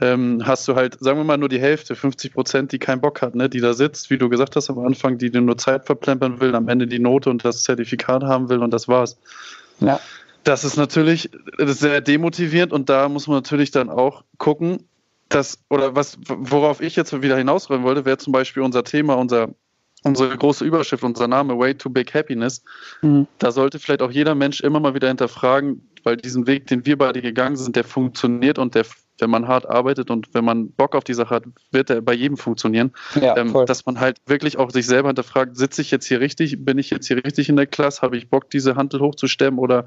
ähm, 0.00 0.42
hast 0.44 0.68
du 0.68 0.76
halt, 0.76 0.98
sagen 1.00 1.18
wir 1.18 1.24
mal, 1.24 1.38
nur 1.38 1.48
die 1.48 1.60
Hälfte, 1.60 1.96
50 1.96 2.34
Prozent, 2.34 2.72
die 2.72 2.78
keinen 2.78 3.00
Bock 3.00 3.22
hat, 3.22 3.34
ne? 3.34 3.48
die 3.48 3.60
da 3.60 3.74
sitzt, 3.74 4.10
wie 4.10 4.18
du 4.18 4.28
gesagt 4.28 4.54
hast 4.54 4.70
am 4.70 4.78
Anfang, 4.78 5.18
die 5.18 5.30
dir 5.30 5.40
nur 5.40 5.58
Zeit 5.58 5.86
verplempern 5.86 6.40
will, 6.40 6.54
am 6.54 6.68
Ende 6.68 6.86
die 6.86 6.98
Note 6.98 7.28
und 7.30 7.44
das 7.44 7.62
Zertifikat 7.62 8.22
haben 8.22 8.48
will 8.48 8.58
und 8.58 8.72
das 8.72 8.88
war's. 8.88 9.18
Ja. 9.80 9.98
Das 10.44 10.62
ist 10.62 10.76
natürlich 10.76 11.30
sehr 11.58 12.00
demotivierend 12.00 12.72
und 12.72 12.88
da 12.88 13.08
muss 13.08 13.26
man 13.26 13.38
natürlich 13.38 13.72
dann 13.72 13.90
auch 13.90 14.22
gucken, 14.38 14.84
das, 15.28 15.58
oder 15.70 15.94
was, 15.94 16.18
worauf 16.26 16.80
ich 16.80 16.96
jetzt 16.96 17.20
wieder 17.22 17.36
hinausrollen 17.36 17.84
wollte, 17.84 18.04
wäre 18.04 18.18
zum 18.18 18.32
Beispiel 18.32 18.62
unser 18.62 18.84
Thema, 18.84 19.14
unser, 19.14 19.54
unsere 20.04 20.36
große 20.36 20.64
Überschrift, 20.64 21.02
unser 21.02 21.28
Name, 21.28 21.58
Way 21.58 21.74
to 21.74 21.90
Big 21.90 22.14
Happiness. 22.14 22.62
Mhm. 23.02 23.26
Da 23.38 23.50
sollte 23.50 23.78
vielleicht 23.78 24.02
auch 24.02 24.10
jeder 24.10 24.34
Mensch 24.34 24.60
immer 24.60 24.80
mal 24.80 24.94
wieder 24.94 25.08
hinterfragen, 25.08 25.88
weil 26.06 26.16
diesen 26.16 26.46
Weg, 26.46 26.68
den 26.68 26.86
wir 26.86 26.96
beide 26.96 27.20
gegangen 27.20 27.56
sind, 27.56 27.74
der 27.74 27.82
funktioniert 27.84 28.58
und 28.58 28.76
der 28.76 28.86
wenn 29.18 29.30
man 29.30 29.48
hart 29.48 29.66
arbeitet 29.66 30.10
und 30.10 30.34
wenn 30.34 30.44
man 30.44 30.70
Bock 30.72 30.94
auf 30.94 31.02
die 31.02 31.14
Sache 31.14 31.34
hat, 31.34 31.44
wird 31.70 31.88
er 31.88 32.02
bei 32.02 32.12
jedem 32.12 32.36
funktionieren. 32.36 32.92
Ja, 33.18 33.34
ähm, 33.36 33.54
dass 33.66 33.86
man 33.86 33.98
halt 33.98 34.18
wirklich 34.26 34.58
auch 34.58 34.70
sich 34.70 34.84
selber 34.84 35.08
hinterfragt, 35.08 35.56
sitze 35.56 35.80
ich 35.80 35.90
jetzt 35.90 36.06
hier 36.06 36.20
richtig, 36.20 36.64
bin 36.64 36.76
ich 36.76 36.90
jetzt 36.90 37.06
hier 37.06 37.24
richtig 37.24 37.48
in 37.48 37.56
der 37.56 37.66
Klasse, 37.66 38.02
habe 38.02 38.18
ich 38.18 38.28
Bock, 38.28 38.50
diese 38.50 38.76
Hantel 38.76 39.00
hochzustemmen 39.00 39.58
oder 39.58 39.86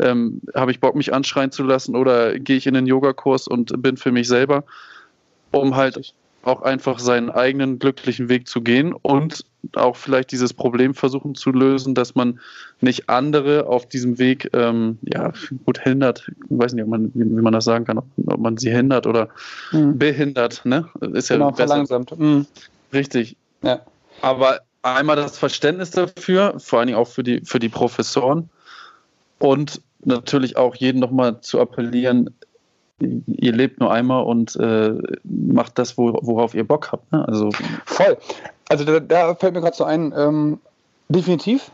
ähm, 0.00 0.40
habe 0.56 0.72
ich 0.72 0.80
Bock, 0.80 0.96
mich 0.96 1.14
anschreien 1.14 1.52
zu 1.52 1.62
lassen 1.62 1.94
oder 1.94 2.36
gehe 2.38 2.56
ich 2.56 2.66
in 2.66 2.74
den 2.74 2.86
Yogakurs 2.86 3.46
und 3.46 3.80
bin 3.80 3.96
für 3.96 4.10
mich 4.10 4.26
selber, 4.26 4.64
um 5.52 5.76
halt 5.76 6.14
auch 6.42 6.62
einfach 6.62 6.98
seinen 6.98 7.30
eigenen 7.30 7.78
glücklichen 7.78 8.28
Weg 8.28 8.48
zu 8.48 8.60
gehen 8.60 8.92
und 8.92 9.44
auch 9.74 9.96
vielleicht 9.96 10.32
dieses 10.32 10.52
Problem 10.52 10.94
versuchen 10.94 11.34
zu 11.34 11.50
lösen, 11.50 11.94
dass 11.94 12.14
man 12.14 12.40
nicht 12.80 13.08
andere 13.08 13.66
auf 13.66 13.86
diesem 13.86 14.18
Weg 14.18 14.50
ähm, 14.52 14.98
ja 15.02 15.32
gut 15.64 15.80
hindert. 15.80 16.28
Ich 16.28 16.34
weiß 16.48 16.74
nicht, 16.74 16.86
man, 16.86 17.10
wie, 17.14 17.24
man 17.24 17.52
das 17.52 17.64
sagen 17.64 17.84
kann, 17.84 17.98
ob, 17.98 18.06
ob 18.26 18.40
man 18.40 18.56
sie 18.56 18.70
hindert 18.70 19.06
oder 19.06 19.28
mhm. 19.72 19.98
behindert. 19.98 20.62
Ne? 20.64 20.88
Ist 21.12 21.30
ja 21.30 21.36
genau, 21.36 21.52
verlangsamt. 21.52 22.18
Mhm. 22.18 22.46
Richtig. 22.92 23.36
Ja. 23.62 23.80
Aber 24.20 24.60
einmal 24.82 25.16
das 25.16 25.38
Verständnis 25.38 25.90
dafür, 25.90 26.54
vor 26.58 26.78
allen 26.78 26.88
Dingen 26.88 26.98
auch 26.98 27.08
für 27.08 27.22
die, 27.22 27.40
für 27.44 27.58
die 27.58 27.68
Professoren 27.68 28.48
und 29.38 29.80
natürlich 30.04 30.56
auch 30.56 30.76
jeden 30.76 31.00
nochmal 31.00 31.40
zu 31.40 31.60
appellieren, 31.60 32.30
ihr 33.26 33.52
lebt 33.52 33.80
nur 33.80 33.92
einmal 33.92 34.24
und 34.24 34.56
äh, 34.56 34.94
macht 35.24 35.78
das, 35.78 35.96
wo, 35.98 36.18
worauf 36.22 36.54
ihr 36.54 36.66
Bock 36.66 36.92
habt. 36.92 37.10
Ne? 37.12 37.26
Also 37.26 37.50
voll. 37.84 38.16
Also 38.68 38.84
da, 38.84 39.00
da 39.00 39.34
fällt 39.34 39.54
mir 39.54 39.60
gerade 39.60 39.76
so 39.76 39.84
ein, 39.84 40.12
ähm, 40.16 40.60
definitiv. 41.08 41.70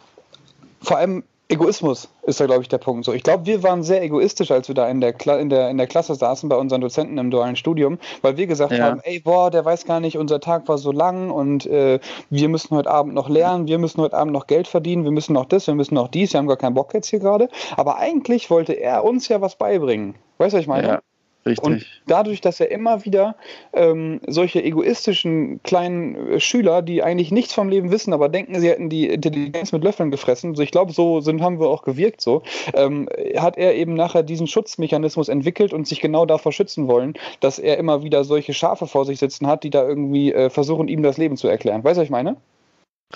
Vor 0.82 0.96
allem 0.96 1.22
Egoismus 1.50 2.08
ist 2.22 2.38
da, 2.38 2.46
glaube 2.46 2.62
ich, 2.62 2.68
der 2.68 2.78
Punkt. 2.78 3.04
So, 3.04 3.12
ich 3.12 3.24
glaube, 3.24 3.44
wir 3.44 3.64
waren 3.64 3.82
sehr 3.82 4.02
egoistisch, 4.02 4.52
als 4.52 4.68
wir 4.68 4.76
da 4.76 4.88
in 4.88 5.00
der, 5.00 5.14
in, 5.40 5.48
der, 5.50 5.68
in 5.68 5.78
der 5.78 5.88
Klasse 5.88 6.14
saßen 6.14 6.48
bei 6.48 6.54
unseren 6.54 6.80
Dozenten 6.80 7.18
im 7.18 7.32
dualen 7.32 7.56
Studium, 7.56 7.98
weil 8.22 8.36
wir 8.36 8.46
gesagt 8.46 8.72
ja. 8.72 8.84
haben, 8.84 9.00
ey, 9.02 9.18
boah, 9.18 9.50
der 9.50 9.64
weiß 9.64 9.84
gar 9.84 9.98
nicht, 9.98 10.16
unser 10.16 10.38
Tag 10.38 10.68
war 10.68 10.78
so 10.78 10.92
lang 10.92 11.30
und 11.30 11.66
äh, 11.66 11.98
wir 12.30 12.48
müssen 12.48 12.76
heute 12.76 12.88
Abend 12.88 13.14
noch 13.14 13.28
lernen, 13.28 13.66
wir 13.66 13.78
müssen 13.78 14.00
heute 14.00 14.16
Abend 14.16 14.32
noch 14.32 14.46
Geld 14.46 14.68
verdienen, 14.68 15.02
wir 15.02 15.10
müssen 15.10 15.32
noch 15.32 15.44
das, 15.44 15.66
wir 15.66 15.74
müssen 15.74 15.94
noch 15.94 16.06
dies, 16.06 16.32
wir 16.32 16.38
haben 16.38 16.46
gar 16.46 16.56
keinen 16.56 16.74
Bock 16.74 16.94
jetzt 16.94 17.08
hier 17.08 17.18
gerade. 17.18 17.48
Aber 17.76 17.96
eigentlich 17.96 18.48
wollte 18.48 18.74
er 18.74 19.02
uns 19.02 19.26
ja 19.26 19.40
was 19.40 19.56
beibringen. 19.56 20.14
Weißt 20.38 20.52
du, 20.52 20.58
was 20.58 20.62
ich 20.62 20.68
meine? 20.68 20.86
Ja. 20.86 21.00
Richtig. 21.46 21.64
Und 21.64 21.86
dadurch, 22.06 22.42
dass 22.42 22.60
er 22.60 22.70
immer 22.70 23.04
wieder 23.06 23.34
ähm, 23.72 24.20
solche 24.26 24.62
egoistischen 24.62 25.62
kleinen 25.62 26.32
äh, 26.32 26.40
Schüler, 26.40 26.82
die 26.82 27.02
eigentlich 27.02 27.30
nichts 27.30 27.54
vom 27.54 27.70
Leben 27.70 27.90
wissen, 27.90 28.12
aber 28.12 28.28
denken, 28.28 28.60
sie 28.60 28.68
hätten 28.68 28.90
die 28.90 29.08
Intelligenz 29.08 29.72
mit 29.72 29.82
Löffeln 29.82 30.10
gefressen, 30.10 30.50
also 30.50 30.62
ich 30.62 30.70
glaube, 30.70 30.92
so 30.92 31.20
sind, 31.20 31.40
haben 31.40 31.58
wir 31.58 31.68
auch 31.68 31.82
gewirkt 31.82 32.20
so, 32.20 32.42
ähm, 32.74 33.08
hat 33.36 33.56
er 33.56 33.74
eben 33.74 33.94
nachher 33.94 34.22
diesen 34.22 34.46
Schutzmechanismus 34.46 35.28
entwickelt 35.28 35.72
und 35.72 35.88
sich 35.88 36.00
genau 36.00 36.26
davor 36.26 36.52
schützen 36.52 36.88
wollen, 36.88 37.14
dass 37.40 37.58
er 37.58 37.78
immer 37.78 38.02
wieder 38.02 38.24
solche 38.24 38.52
Schafe 38.52 38.86
vor 38.86 39.06
sich 39.06 39.18
sitzen 39.18 39.46
hat, 39.46 39.64
die 39.64 39.70
da 39.70 39.86
irgendwie 39.86 40.32
äh, 40.32 40.50
versuchen, 40.50 40.88
ihm 40.88 41.02
das 41.02 41.16
Leben 41.16 41.38
zu 41.38 41.48
erklären. 41.48 41.82
Weißt 41.82 41.96
du, 41.96 42.00
was 42.00 42.06
ich 42.06 42.10
meine? 42.10 42.36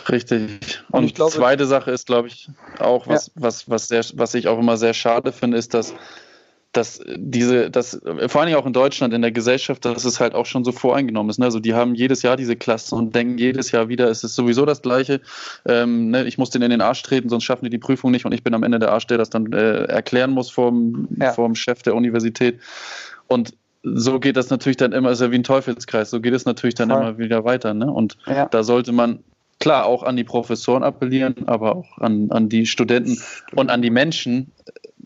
Richtig. 0.09 0.83
Und, 0.91 1.15
glaube, 1.15 1.31
zweite 1.31 1.67
Sache 1.67 1.91
ist, 1.91 2.07
glaube 2.07 2.29
ich, 2.29 2.49
auch, 2.81 3.07
was, 3.07 3.29
ja. 3.29 3.33
was, 3.37 3.69
was, 3.71 3.89
sehr, 3.89 4.03
was 4.15 4.35
ich 4.35 4.49
auch 4.49 4.59
immer 4.59 4.77
sehr 4.77 4.95
schade 4.95 5.31
finde, 5.31 5.57
ist, 5.57 5.73
dass 5.73 5.95
dass 6.77 7.01
diese, 7.17 7.71
das, 7.71 8.01
vor 8.27 8.43
allem 8.43 8.55
auch 8.57 8.67
in 8.67 8.73
Deutschland, 8.73 9.15
in 9.15 9.23
der 9.23 9.31
Gesellschaft, 9.31 9.85
dass 9.85 10.05
es 10.05 10.21
halt 10.21 10.35
auch 10.35 10.45
schon 10.45 10.65
so 10.65 10.73
voreingenommen 10.73 11.31
ist. 11.31 11.39
Ne? 11.39 11.45
Also 11.45 11.61
die 11.61 11.73
haben 11.73 11.95
jedes 11.95 12.23
Jahr 12.23 12.37
diese 12.37 12.57
Klasse 12.57 12.95
und 12.97 13.15
denken 13.15 13.39
jedes 13.39 13.71
Jahr 13.71 13.89
wieder, 13.89 14.09
es 14.09 14.25
ist 14.25 14.35
sowieso 14.35 14.67
das 14.67 14.83
Gleiche. 14.83 15.21
Ähm, 15.67 16.11
ne? 16.11 16.25
Ich 16.25 16.37
muss 16.37 16.51
den 16.51 16.63
in 16.63 16.71
den 16.71 16.81
Arsch 16.81 17.03
treten, 17.03 17.29
sonst 17.29 17.45
schaffen 17.45 17.65
die 17.65 17.71
die 17.71 17.79
Prüfung 17.79 18.11
nicht 18.11 18.27
und 18.27 18.33
ich 18.33 18.43
bin 18.43 18.55
am 18.55 18.65
Ende 18.65 18.81
der 18.81 18.93
Arsch, 18.93 19.07
der 19.07 19.19
das 19.19 19.31
dann 19.31 19.53
äh, 19.53 19.85
erklären 19.85 20.33
muss 20.33 20.51
vom, 20.51 21.09
ja. 21.21 21.33
vom 21.33 21.55
Chef 21.55 21.83
der 21.83 21.95
Universität. 21.95 22.61
Und 23.29 23.55
so 23.85 24.19
geht 24.19 24.37
das 24.37 24.51
natürlich 24.51 24.77
dann 24.77 24.93
immer, 24.93 25.11
ist 25.11 25.21
ja 25.21 25.31
wie 25.31 25.37
ein 25.37 25.45
Teufelskreis, 25.45 26.11
so 26.11 26.21
geht 26.21 26.35
es 26.35 26.45
natürlich 26.45 26.75
dann 26.75 26.91
Voll. 26.91 27.01
immer 27.01 27.19
wieder 27.19 27.45
weiter. 27.45 27.73
Ne? 27.75 27.91
Und 27.91 28.17
ja. 28.27 28.47
da 28.47 28.65
sollte 28.65 28.93
man 28.93 29.21
klar 29.61 29.87
auch 29.87 30.03
an 30.03 30.17
die 30.17 30.25
Professoren 30.25 30.83
appellieren, 30.83 31.47
aber 31.47 31.77
auch 31.77 31.99
an, 31.99 32.31
an 32.31 32.49
die 32.49 32.67
Studenten 32.67 33.19
und 33.55 33.71
an 33.71 33.83
die 33.83 33.91
Menschen, 33.91 34.51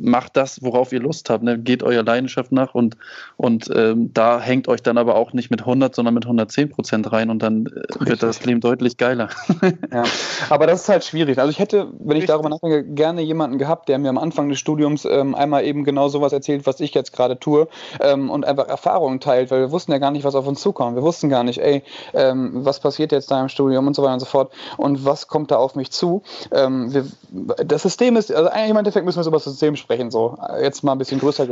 macht 0.00 0.36
das, 0.36 0.62
worauf 0.62 0.92
ihr 0.92 1.00
Lust 1.00 1.30
habt. 1.30 1.42
Ne? 1.42 1.58
Geht 1.58 1.82
eurer 1.82 2.02
Leidenschaft 2.02 2.52
nach 2.52 2.74
und, 2.74 2.96
und 3.36 3.70
ähm, 3.74 4.12
da 4.14 4.40
hängt 4.40 4.68
euch 4.68 4.82
dann 4.82 4.98
aber 4.98 5.16
auch 5.16 5.32
nicht 5.32 5.50
mit 5.50 5.60
100, 5.60 5.94
sondern 5.94 6.14
mit 6.14 6.24
110 6.24 6.70
Prozent 6.70 7.12
rein 7.12 7.30
und 7.30 7.42
dann 7.42 7.66
äh, 7.66 8.06
wird 8.08 8.22
das 8.22 8.44
Leben 8.44 8.60
deutlich 8.60 8.96
geiler. 8.96 9.28
ja. 9.92 10.04
Aber 10.50 10.66
das 10.66 10.82
ist 10.82 10.88
halt 10.88 11.04
schwierig. 11.04 11.38
Also 11.38 11.50
ich 11.50 11.58
hätte, 11.58 11.88
wenn 11.98 12.16
ich 12.16 12.22
Richtig. 12.22 12.28
darüber 12.28 12.48
nachdenke, 12.48 12.84
gerne 12.84 13.22
jemanden 13.22 13.58
gehabt, 13.58 13.88
der 13.88 13.98
mir 13.98 14.08
am 14.08 14.18
Anfang 14.18 14.48
des 14.48 14.58
Studiums 14.58 15.04
ähm, 15.04 15.34
einmal 15.34 15.64
eben 15.64 15.84
genau 15.84 16.08
sowas 16.08 16.32
erzählt, 16.32 16.66
was 16.66 16.80
ich 16.80 16.94
jetzt 16.94 17.12
gerade 17.12 17.38
tue 17.38 17.68
ähm, 18.00 18.30
und 18.30 18.44
einfach 18.44 18.68
Erfahrungen 18.68 19.20
teilt, 19.20 19.50
weil 19.50 19.60
wir 19.60 19.70
wussten 19.72 19.92
ja 19.92 19.98
gar 19.98 20.10
nicht, 20.10 20.24
was 20.24 20.34
auf 20.34 20.46
uns 20.46 20.60
zukommt. 20.60 20.96
Wir 20.96 21.02
wussten 21.02 21.28
gar 21.28 21.42
nicht, 21.42 21.58
ey, 21.58 21.82
ähm, 22.14 22.64
was 22.64 22.80
passiert 22.80 23.12
jetzt 23.12 23.30
da 23.30 23.40
im 23.40 23.48
Studium 23.48 23.86
und 23.86 23.94
so 23.94 24.02
weiter 24.02 24.14
und 24.14 24.20
so 24.20 24.26
fort 24.26 24.52
und 24.76 25.04
was 25.04 25.26
kommt 25.26 25.50
da 25.50 25.56
auf 25.56 25.74
mich 25.74 25.90
zu. 25.90 26.22
Ähm, 26.52 26.92
wir, 26.92 27.06
das 27.64 27.82
System 27.82 28.16
ist, 28.16 28.32
also 28.32 28.48
eigentlich 28.50 28.70
im 28.70 28.76
Endeffekt 28.76 29.04
müssen 29.04 29.20
wir 29.20 29.26
über 29.26 29.36
das 29.36 29.44
System 29.44 29.76
sprechen 29.76 29.87
sprechen, 29.88 30.10
so. 30.10 30.36
Jetzt 30.60 30.84
mal 30.84 30.92
ein 30.92 30.98
bisschen 30.98 31.18
größer 31.18 31.46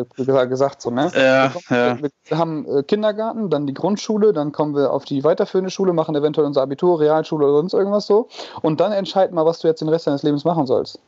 gesagt, 0.46 0.82
so, 0.82 0.90
ne? 0.90 1.10
Ja, 1.14 1.54
wir, 1.68 1.76
ja. 1.76 1.98
wir 1.98 2.38
haben 2.38 2.66
äh, 2.66 2.82
Kindergarten, 2.82 3.48
dann 3.48 3.66
die 3.66 3.72
Grundschule, 3.72 4.34
dann 4.34 4.52
kommen 4.52 4.76
wir 4.76 4.92
auf 4.92 5.06
die 5.06 5.24
weiterführende 5.24 5.70
Schule, 5.70 5.94
machen 5.94 6.14
eventuell 6.14 6.46
unser 6.46 6.60
Abitur, 6.60 7.00
Realschule 7.00 7.46
oder 7.46 7.56
sonst 7.56 7.72
irgendwas 7.72 8.06
so. 8.06 8.28
Und 8.60 8.80
dann 8.80 8.92
entscheiden 8.92 9.34
mal, 9.34 9.46
was 9.46 9.60
du 9.60 9.68
jetzt 9.68 9.80
den 9.80 9.88
Rest 9.88 10.06
deines 10.06 10.22
Lebens 10.22 10.44
machen 10.44 10.66
sollst. 10.66 10.98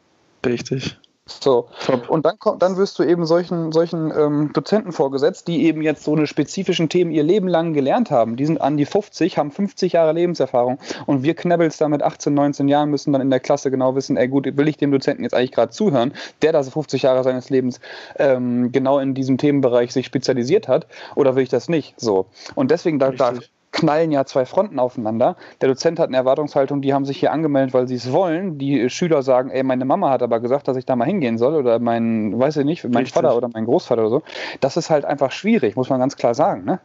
Richtig. 0.47 0.99
So. 1.29 1.69
Top. 1.85 2.09
Und 2.09 2.25
dann, 2.27 2.39
kommt, 2.39 2.63
dann 2.63 2.77
wirst 2.77 2.99
du 2.99 3.03
eben 3.03 3.27
solchen, 3.27 3.73
solchen 3.73 4.13
ähm, 4.17 4.51
Dozenten 4.53 4.93
vorgesetzt, 4.93 5.49
die 5.49 5.65
eben 5.65 5.83
jetzt 5.83 6.05
so 6.05 6.15
eine 6.15 6.27
spezifischen 6.27 6.89
Themen 6.89 7.11
ihr 7.11 7.23
Leben 7.23 7.49
lang 7.49 7.73
gelernt 7.75 8.11
haben. 8.11 8.37
Die 8.37 8.47
sind 8.47 8.61
an 8.61 8.77
die 8.77 8.87
50, 8.87 9.39
haben 9.39 9.51
50 9.51 9.93
Jahre 9.93 10.13
Lebenserfahrung 10.13 10.79
und 11.07 11.23
wir 11.23 11.35
Knabbels 11.35 11.77
da 11.79 11.89
mit 11.89 12.03
18, 12.03 12.33
19 12.33 12.69
Jahren 12.69 12.91
müssen 12.91 13.13
dann 13.13 13.23
in 13.23 13.31
der 13.31 13.41
Klasse 13.41 13.71
genau 13.71 13.95
wissen, 13.95 14.17
ey 14.17 14.29
gut, 14.29 14.57
will 14.57 14.69
ich 14.69 14.77
dem 14.77 14.91
Dozenten 14.91 15.23
jetzt 15.23 15.35
eigentlich 15.35 15.53
gerade 15.53 15.71
zuhören, 15.71 16.13
der 16.43 16.53
da 16.53 16.63
so 16.63 16.71
50 16.71 17.03
Jahre 17.03 17.23
seines 17.25 17.51
Lebens 17.51 17.81
ähm, 18.17 18.73
genau 18.73 18.99
in 18.99 19.15
diesem 19.15 19.39
Themenbereich 19.39 19.93
sich 19.93 20.07
spezialisiert 20.07 20.69
hat 20.69 20.87
oder 21.15 21.37
will 21.37 21.43
ich 21.43 21.49
das 21.49 21.69
nicht? 21.69 21.95
So. 21.99 22.27
Und 22.55 22.71
deswegen, 22.71 22.99
da, 22.99 23.11
da 23.11 23.35
knallen 23.79 24.11
ja 24.11 24.25
zwei 24.25 24.45
Fronten 24.45 24.79
aufeinander. 24.81 25.37
Der 25.61 25.69
Dozent 25.69 26.01
hat 26.01 26.09
eine 26.09 26.17
Erwartungshaltung, 26.17 26.83
die 26.83 26.93
haben 26.93 27.05
sich 27.05 27.19
hier 27.19 27.33
angemeldet, 27.33 27.73
weil 27.75 27.87
sie 27.87 27.95
es 27.95 28.11
wollen. 28.13 28.59
Die 28.59 28.91
Schüler 28.91 29.23
sagen, 29.23 29.51
ey, 29.51 29.63
meine 29.63 29.85
Mama 29.85 30.11
hat 30.11 30.23
aber 30.23 30.41
gesagt, 30.41 30.67
dass 30.67 30.77
ich 30.77 30.85
da 30.85 30.97
mal 30.97 31.05
hingehen 31.05 31.39
soll 31.39 31.55
oder 31.55 31.79
mein, 31.79 32.37
weiß 32.39 32.57
ich 32.57 32.65
nicht, 32.65 32.83
mein 32.85 32.97
Richtig. 32.97 33.15
Vater 33.15 33.37
oder 33.37 33.49
mein 33.53 33.65
Großvater 33.65 34.03
oder 34.03 34.11
so. 34.11 34.23
Das 34.61 34.77
ist 34.77 34.91
halt 34.91 35.05
einfach 35.05 35.31
schwierig, 35.31 35.77
muss 35.77 35.91
man 35.91 36.01
ganz 36.01 36.17
klar 36.17 36.35
sagen, 36.35 36.65
ne? 36.65 36.81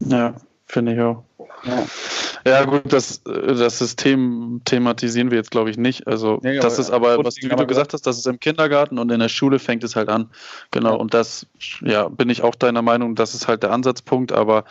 Ja, 0.00 0.34
finde 0.66 0.92
ich 0.92 1.00
auch. 1.00 1.22
Ja. 1.64 1.86
ja, 2.46 2.64
gut, 2.64 2.92
das, 2.92 3.22
das 3.24 3.78
System 3.78 4.60
thematisieren 4.66 5.30
wir 5.30 5.38
jetzt, 5.38 5.50
glaube 5.50 5.70
ich, 5.70 5.78
nicht. 5.78 6.06
Also, 6.06 6.40
nee, 6.42 6.58
das 6.58 6.78
ist 6.78 6.90
aber, 6.90 7.24
was 7.24 7.36
wie 7.38 7.48
du 7.48 7.66
gesagt 7.66 7.94
hast, 7.94 8.06
das 8.06 8.18
ist 8.18 8.26
im 8.26 8.38
Kindergarten 8.38 8.98
und 8.98 9.10
in 9.10 9.20
der 9.20 9.30
Schule 9.30 9.58
fängt 9.58 9.82
es 9.82 9.96
halt 9.96 10.10
an. 10.10 10.28
Genau, 10.72 10.90
ja. 10.90 10.96
und 10.96 11.14
das, 11.14 11.46
ja, 11.80 12.08
bin 12.08 12.28
ich 12.28 12.42
auch 12.42 12.54
deiner 12.54 12.82
Meinung, 12.82 13.14
das 13.14 13.34
ist 13.34 13.48
halt 13.48 13.62
der 13.62 13.72
Ansatzpunkt, 13.72 14.32
aber 14.32 14.64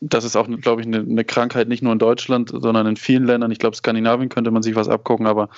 das 0.00 0.24
ist 0.24 0.36
auch, 0.36 0.46
glaube 0.60 0.80
ich, 0.80 0.86
eine, 0.86 0.98
eine, 0.98 1.24
Krankheit 1.24 1.68
nicht 1.68 1.82
nur 1.82 1.92
in 1.92 1.98
Deutschland, 1.98 2.50
sondern 2.50 2.86
in 2.86 2.96
vielen 2.96 3.24
Ländern. 3.24 3.50
Ich 3.50 3.58
glaube, 3.58 3.76
Skandinavien 3.76 4.28
könnte 4.28 4.52
man 4.52 4.62
sich 4.62 4.76
was 4.76 4.88
abgucken, 4.88 5.26
aber 5.26 5.48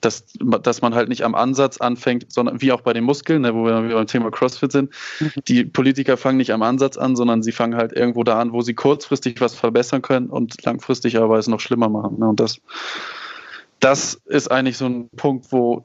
dass, 0.00 0.24
dass 0.62 0.80
man 0.80 0.94
halt 0.94 1.10
nicht 1.10 1.22
am 1.22 1.34
Ansatz 1.34 1.78
anfängt, 1.78 2.32
sondern 2.32 2.62
wie 2.62 2.72
auch 2.72 2.80
bei 2.80 2.94
den 2.94 3.04
Muskeln, 3.04 3.42
ne, 3.42 3.54
wo 3.54 3.66
wir 3.66 3.94
beim 3.94 4.06
Thema 4.06 4.30
CrossFit 4.30 4.72
sind. 4.72 4.90
Mhm. 5.20 5.30
Die 5.48 5.64
Politiker 5.64 6.16
fangen 6.16 6.38
nicht 6.38 6.52
am 6.52 6.62
Ansatz 6.62 6.96
an, 6.96 7.14
sondern 7.14 7.42
sie 7.42 7.52
fangen 7.52 7.76
halt 7.76 7.92
irgendwo 7.92 8.24
da 8.24 8.40
an, 8.40 8.52
wo 8.52 8.62
sie 8.62 8.74
kurzfristig 8.74 9.40
was 9.40 9.54
verbessern 9.54 10.00
können 10.00 10.30
und 10.30 10.64
langfristig 10.64 11.18
aber 11.18 11.38
es 11.38 11.46
noch 11.46 11.60
schlimmer 11.60 11.90
machen. 11.90 12.18
Ne? 12.18 12.28
Und 12.28 12.40
das, 12.40 12.60
das 13.80 14.14
ist 14.24 14.50
eigentlich 14.50 14.78
so 14.78 14.86
ein 14.86 15.10
Punkt, 15.10 15.52
wo 15.52 15.84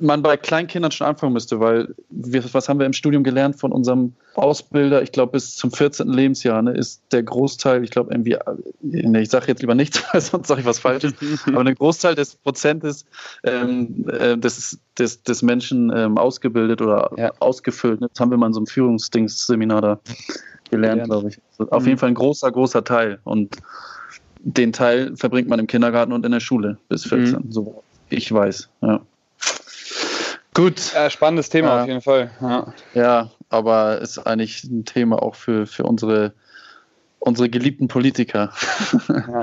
man 0.00 0.22
bei 0.22 0.36
Kleinkindern 0.36 0.90
schon 0.90 1.06
anfangen 1.06 1.32
müsste, 1.32 1.60
weil 1.60 1.94
wir, 2.10 2.42
was 2.52 2.68
haben 2.68 2.78
wir 2.78 2.86
im 2.86 2.92
Studium 2.92 3.24
gelernt 3.24 3.58
von 3.58 3.72
unserem 3.72 4.14
Ausbilder? 4.34 5.02
Ich 5.02 5.12
glaube, 5.12 5.32
bis 5.32 5.56
zum 5.56 5.70
14. 5.70 6.08
Lebensjahr 6.08 6.62
ne, 6.62 6.72
ist 6.72 7.02
der 7.12 7.22
Großteil, 7.22 7.84
ich 7.84 7.90
glaube, 7.90 8.12
irgendwie, 8.12 8.36
ne, 8.80 9.22
ich 9.22 9.30
sage 9.30 9.46
jetzt 9.48 9.60
lieber 9.60 9.74
nichts, 9.74 10.02
weil 10.12 10.20
sonst 10.20 10.48
sage 10.48 10.60
ich 10.60 10.66
was 10.66 10.78
Falsches, 10.78 11.14
aber 11.46 11.60
ein 11.60 11.74
Großteil 11.74 12.14
des 12.14 12.36
Prozentes 12.36 13.04
ähm, 13.44 14.06
äh, 14.08 14.36
des, 14.36 14.78
des, 14.98 15.22
des 15.22 15.42
Menschen 15.42 15.92
ähm, 15.94 16.18
ausgebildet 16.18 16.82
oder 16.82 17.10
ja. 17.16 17.32
ausgefüllt. 17.40 18.00
Ne? 18.00 18.08
Das 18.12 18.20
haben 18.20 18.30
wir 18.30 18.38
mal 18.38 18.48
in 18.48 18.52
so 18.52 18.60
einem 18.60 18.66
Führungsdingsseminar 18.66 19.80
da 19.80 20.00
gelernt, 20.70 21.04
glaube 21.04 21.28
ich. 21.28 21.38
Also 21.58 21.70
auf 21.70 21.82
mhm. 21.82 21.88
jeden 21.88 21.98
Fall 21.98 22.08
ein 22.08 22.14
großer, 22.14 22.50
großer 22.50 22.84
Teil. 22.84 23.20
Und 23.24 23.56
den 24.40 24.72
Teil 24.72 25.16
verbringt 25.16 25.48
man 25.48 25.58
im 25.58 25.66
Kindergarten 25.66 26.12
und 26.12 26.26
in 26.26 26.32
der 26.32 26.40
Schule 26.40 26.78
bis 26.88 27.04
14, 27.04 27.40
mhm. 27.44 27.52
so 27.52 27.82
ich 28.08 28.30
weiß. 28.30 28.68
Ja. 28.82 29.00
Gut. 30.54 30.94
Äh, 30.94 31.10
spannendes 31.10 31.48
Thema 31.48 31.68
ja. 31.68 31.82
auf 31.82 31.88
jeden 31.88 32.02
Fall. 32.02 32.30
Ja. 32.40 32.74
ja, 32.94 33.30
aber 33.48 34.00
ist 34.00 34.18
eigentlich 34.18 34.64
ein 34.64 34.84
Thema 34.84 35.22
auch 35.22 35.34
für, 35.34 35.66
für 35.66 35.84
unsere, 35.84 36.34
unsere 37.18 37.48
geliebten 37.48 37.88
Politiker. 37.88 38.52
Ja, 39.08 39.42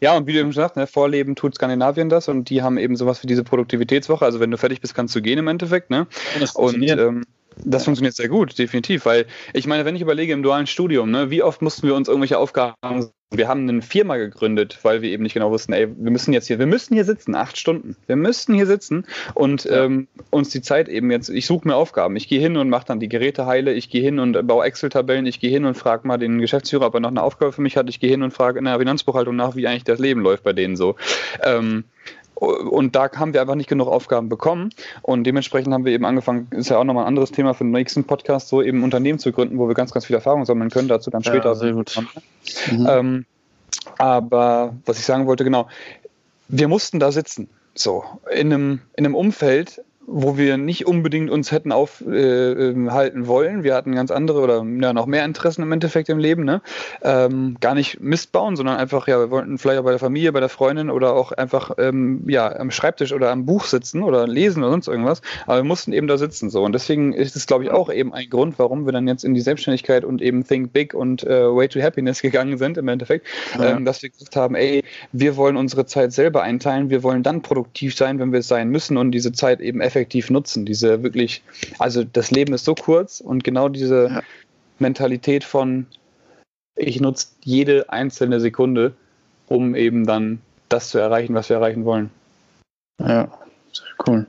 ja, 0.00 0.16
und 0.16 0.26
wie 0.26 0.32
du 0.32 0.40
eben 0.40 0.50
gesagt 0.50 0.70
hast, 0.70 0.76
ne, 0.76 0.86
Vorleben 0.86 1.36
tut 1.36 1.54
Skandinavien 1.54 2.08
das 2.08 2.28
und 2.28 2.48
die 2.48 2.62
haben 2.62 2.78
eben 2.78 2.96
sowas 2.96 3.22
wie 3.22 3.26
diese 3.26 3.44
Produktivitätswoche. 3.44 4.24
Also 4.24 4.40
wenn 4.40 4.50
du 4.50 4.56
fertig 4.56 4.80
bist, 4.80 4.94
kannst 4.94 5.14
du 5.14 5.22
gehen 5.22 5.38
im 5.38 5.48
Endeffekt. 5.48 5.90
Ne? 5.90 6.06
Und, 6.54 6.82
ähm, 6.82 7.24
das 7.64 7.84
funktioniert 7.84 8.14
sehr 8.14 8.28
gut, 8.28 8.56
definitiv, 8.58 9.04
weil 9.04 9.26
ich 9.52 9.66
meine, 9.66 9.84
wenn 9.84 9.96
ich 9.96 10.02
überlege 10.02 10.32
im 10.32 10.42
dualen 10.42 10.66
Studium, 10.66 11.10
ne, 11.10 11.30
wie 11.30 11.42
oft 11.42 11.60
mussten 11.60 11.86
wir 11.86 11.94
uns 11.94 12.08
irgendwelche 12.08 12.38
Aufgaben 12.38 13.10
wir 13.30 13.46
haben 13.46 13.68
eine 13.68 13.82
Firma 13.82 14.16
gegründet, 14.16 14.78
weil 14.82 15.02
wir 15.02 15.10
eben 15.10 15.22
nicht 15.22 15.34
genau 15.34 15.50
wussten, 15.50 15.74
ey, 15.74 15.86
wir 15.86 16.10
müssen 16.10 16.32
jetzt 16.32 16.46
hier, 16.46 16.58
wir 16.58 16.66
müssen 16.66 16.94
hier 16.94 17.04
sitzen, 17.04 17.34
acht 17.34 17.58
Stunden. 17.58 17.94
Wir 18.06 18.16
müssten 18.16 18.54
hier 18.54 18.66
sitzen 18.66 19.04
und 19.34 19.64
ja. 19.64 19.84
ähm, 19.84 20.08
uns 20.30 20.48
die 20.48 20.62
Zeit 20.62 20.88
eben 20.88 21.10
jetzt, 21.10 21.28
ich 21.28 21.46
suche 21.46 21.68
mir 21.68 21.76
Aufgaben. 21.76 22.16
Ich 22.16 22.26
gehe 22.26 22.40
hin 22.40 22.56
und 22.56 22.70
mache 22.70 22.86
dann 22.86 23.00
die 23.00 23.08
Geräte 23.08 23.44
heile, 23.44 23.74
ich 23.74 23.90
gehe 23.90 24.02
hin 24.02 24.18
und 24.18 24.46
baue 24.46 24.64
Excel-Tabellen, 24.64 25.26
ich 25.26 25.40
gehe 25.40 25.50
hin 25.50 25.66
und 25.66 25.76
frage 25.76 26.08
mal 26.08 26.16
den 26.16 26.40
Geschäftsführer, 26.40 26.86
ob 26.86 26.94
er 26.94 27.00
noch 27.00 27.10
eine 27.10 27.22
Aufgabe 27.22 27.52
für 27.52 27.60
mich 27.60 27.76
hat. 27.76 27.88
Ich 27.90 28.00
gehe 28.00 28.10
hin 28.10 28.22
und 28.22 28.32
frage 28.32 28.58
in 28.58 28.64
der 28.64 28.78
Finanzbuchhaltung 28.78 29.36
nach, 29.36 29.56
wie 29.56 29.66
eigentlich 29.66 29.84
das 29.84 29.98
Leben 29.98 30.22
läuft 30.22 30.42
bei 30.42 30.54
denen 30.54 30.76
so. 30.76 30.96
Ähm, 31.42 31.84
und 32.38 32.94
da 32.94 33.10
haben 33.16 33.32
wir 33.32 33.40
einfach 33.40 33.56
nicht 33.56 33.68
genug 33.68 33.88
Aufgaben 33.88 34.28
bekommen. 34.28 34.70
Und 35.02 35.24
dementsprechend 35.24 35.72
haben 35.74 35.84
wir 35.84 35.92
eben 35.92 36.04
angefangen, 36.04 36.46
ist 36.50 36.68
ja 36.68 36.78
auch 36.78 36.84
nochmal 36.84 37.04
ein 37.04 37.08
anderes 37.08 37.32
Thema 37.32 37.54
für 37.54 37.64
den 37.64 37.72
nächsten 37.72 38.04
Podcast, 38.04 38.48
so 38.48 38.62
eben 38.62 38.84
Unternehmen 38.84 39.18
zu 39.18 39.32
gründen, 39.32 39.58
wo 39.58 39.66
wir 39.66 39.74
ganz, 39.74 39.92
ganz 39.92 40.06
viel 40.06 40.14
Erfahrung 40.14 40.44
sammeln 40.44 40.70
können. 40.70 40.88
Dazu 40.88 41.10
dann 41.10 41.24
später. 41.24 41.48
Ja, 41.48 41.54
sehr 41.54 41.72
gut. 41.72 42.00
Mhm. 42.70 42.86
Ähm, 42.88 43.26
aber 43.98 44.74
was 44.86 44.98
ich 44.98 45.04
sagen 45.04 45.26
wollte, 45.26 45.44
genau, 45.44 45.68
wir 46.48 46.68
mussten 46.68 47.00
da 47.00 47.12
sitzen. 47.12 47.48
So, 47.74 48.04
in 48.30 48.52
einem, 48.52 48.80
in 48.96 49.06
einem 49.06 49.14
Umfeld, 49.14 49.82
wo 50.10 50.38
wir 50.38 50.56
nicht 50.56 50.86
unbedingt 50.86 51.30
uns 51.30 51.52
hätten 51.52 51.70
aufhalten 51.70 53.22
äh, 53.22 53.26
wollen. 53.26 53.62
Wir 53.62 53.74
hatten 53.74 53.94
ganz 53.94 54.10
andere 54.10 54.40
oder 54.40 54.64
ja, 54.64 54.92
noch 54.94 55.06
mehr 55.06 55.24
Interessen 55.24 55.62
im 55.62 55.70
Endeffekt 55.70 56.08
im 56.08 56.18
Leben. 56.18 56.44
Ne? 56.44 56.62
Ähm, 57.02 57.58
gar 57.60 57.74
nicht 57.74 58.00
Mist 58.00 58.32
bauen, 58.32 58.56
sondern 58.56 58.78
einfach, 58.78 59.06
ja, 59.06 59.18
wir 59.18 59.30
wollten 59.30 59.58
vielleicht 59.58 59.80
auch 59.80 59.84
bei 59.84 59.90
der 59.90 59.98
Familie, 59.98 60.32
bei 60.32 60.40
der 60.40 60.48
Freundin 60.48 60.88
oder 60.88 61.14
auch 61.14 61.32
einfach 61.32 61.72
ähm, 61.76 62.24
ja, 62.26 62.50
am 62.56 62.70
Schreibtisch 62.70 63.12
oder 63.12 63.30
am 63.30 63.44
Buch 63.44 63.66
sitzen 63.66 64.02
oder 64.02 64.26
lesen 64.26 64.62
oder 64.62 64.72
sonst 64.72 64.88
irgendwas. 64.88 65.20
Aber 65.46 65.58
wir 65.58 65.64
mussten 65.64 65.92
eben 65.92 66.06
da 66.06 66.16
sitzen 66.16 66.48
so. 66.48 66.64
Und 66.64 66.72
deswegen 66.72 67.12
ist 67.12 67.36
es, 67.36 67.46
glaube 67.46 67.64
ich, 67.64 67.70
auch 67.70 67.92
eben 67.92 68.14
ein 68.14 68.30
Grund, 68.30 68.58
warum 68.58 68.86
wir 68.86 68.92
dann 68.92 69.06
jetzt 69.06 69.24
in 69.24 69.34
die 69.34 69.42
Selbstständigkeit 69.42 70.04
und 70.04 70.22
eben 70.22 70.46
Think 70.46 70.72
Big 70.72 70.94
und 70.94 71.22
äh, 71.24 71.54
Way 71.54 71.68
to 71.68 71.82
Happiness 71.82 72.22
gegangen 72.22 72.56
sind 72.56 72.78
im 72.78 72.88
Endeffekt. 72.88 73.26
Ja. 73.58 73.76
Ähm, 73.76 73.84
dass 73.84 74.02
wir 74.02 74.08
gesagt 74.08 74.36
haben, 74.36 74.54
ey, 74.54 74.84
wir 75.12 75.36
wollen 75.36 75.58
unsere 75.58 75.84
Zeit 75.84 76.12
selber 76.12 76.42
einteilen, 76.42 76.88
wir 76.88 77.02
wollen 77.02 77.22
dann 77.22 77.42
produktiv 77.42 77.94
sein, 77.94 78.18
wenn 78.18 78.32
wir 78.32 78.38
es 78.38 78.48
sein 78.48 78.70
müssen 78.70 78.96
und 78.96 79.10
diese 79.10 79.32
Zeit 79.32 79.60
eben 79.60 79.82
effektiv 79.82 79.97
effektiv 79.98 80.30
nutzen. 80.30 80.64
Diese 80.64 81.02
wirklich, 81.02 81.42
also 81.78 82.04
das 82.04 82.30
Leben 82.30 82.54
ist 82.54 82.64
so 82.64 82.74
kurz 82.74 83.20
und 83.20 83.42
genau 83.42 83.68
diese 83.68 84.08
ja. 84.08 84.22
Mentalität 84.78 85.42
von, 85.42 85.86
ich 86.76 87.00
nutze 87.00 87.28
jede 87.42 87.90
einzelne 87.90 88.38
Sekunde, 88.38 88.94
um 89.48 89.74
eben 89.74 90.06
dann 90.06 90.40
das 90.68 90.90
zu 90.90 90.98
erreichen, 90.98 91.34
was 91.34 91.48
wir 91.48 91.56
erreichen 91.56 91.84
wollen. 91.84 92.10
Ja, 93.00 93.30
cool. 94.06 94.26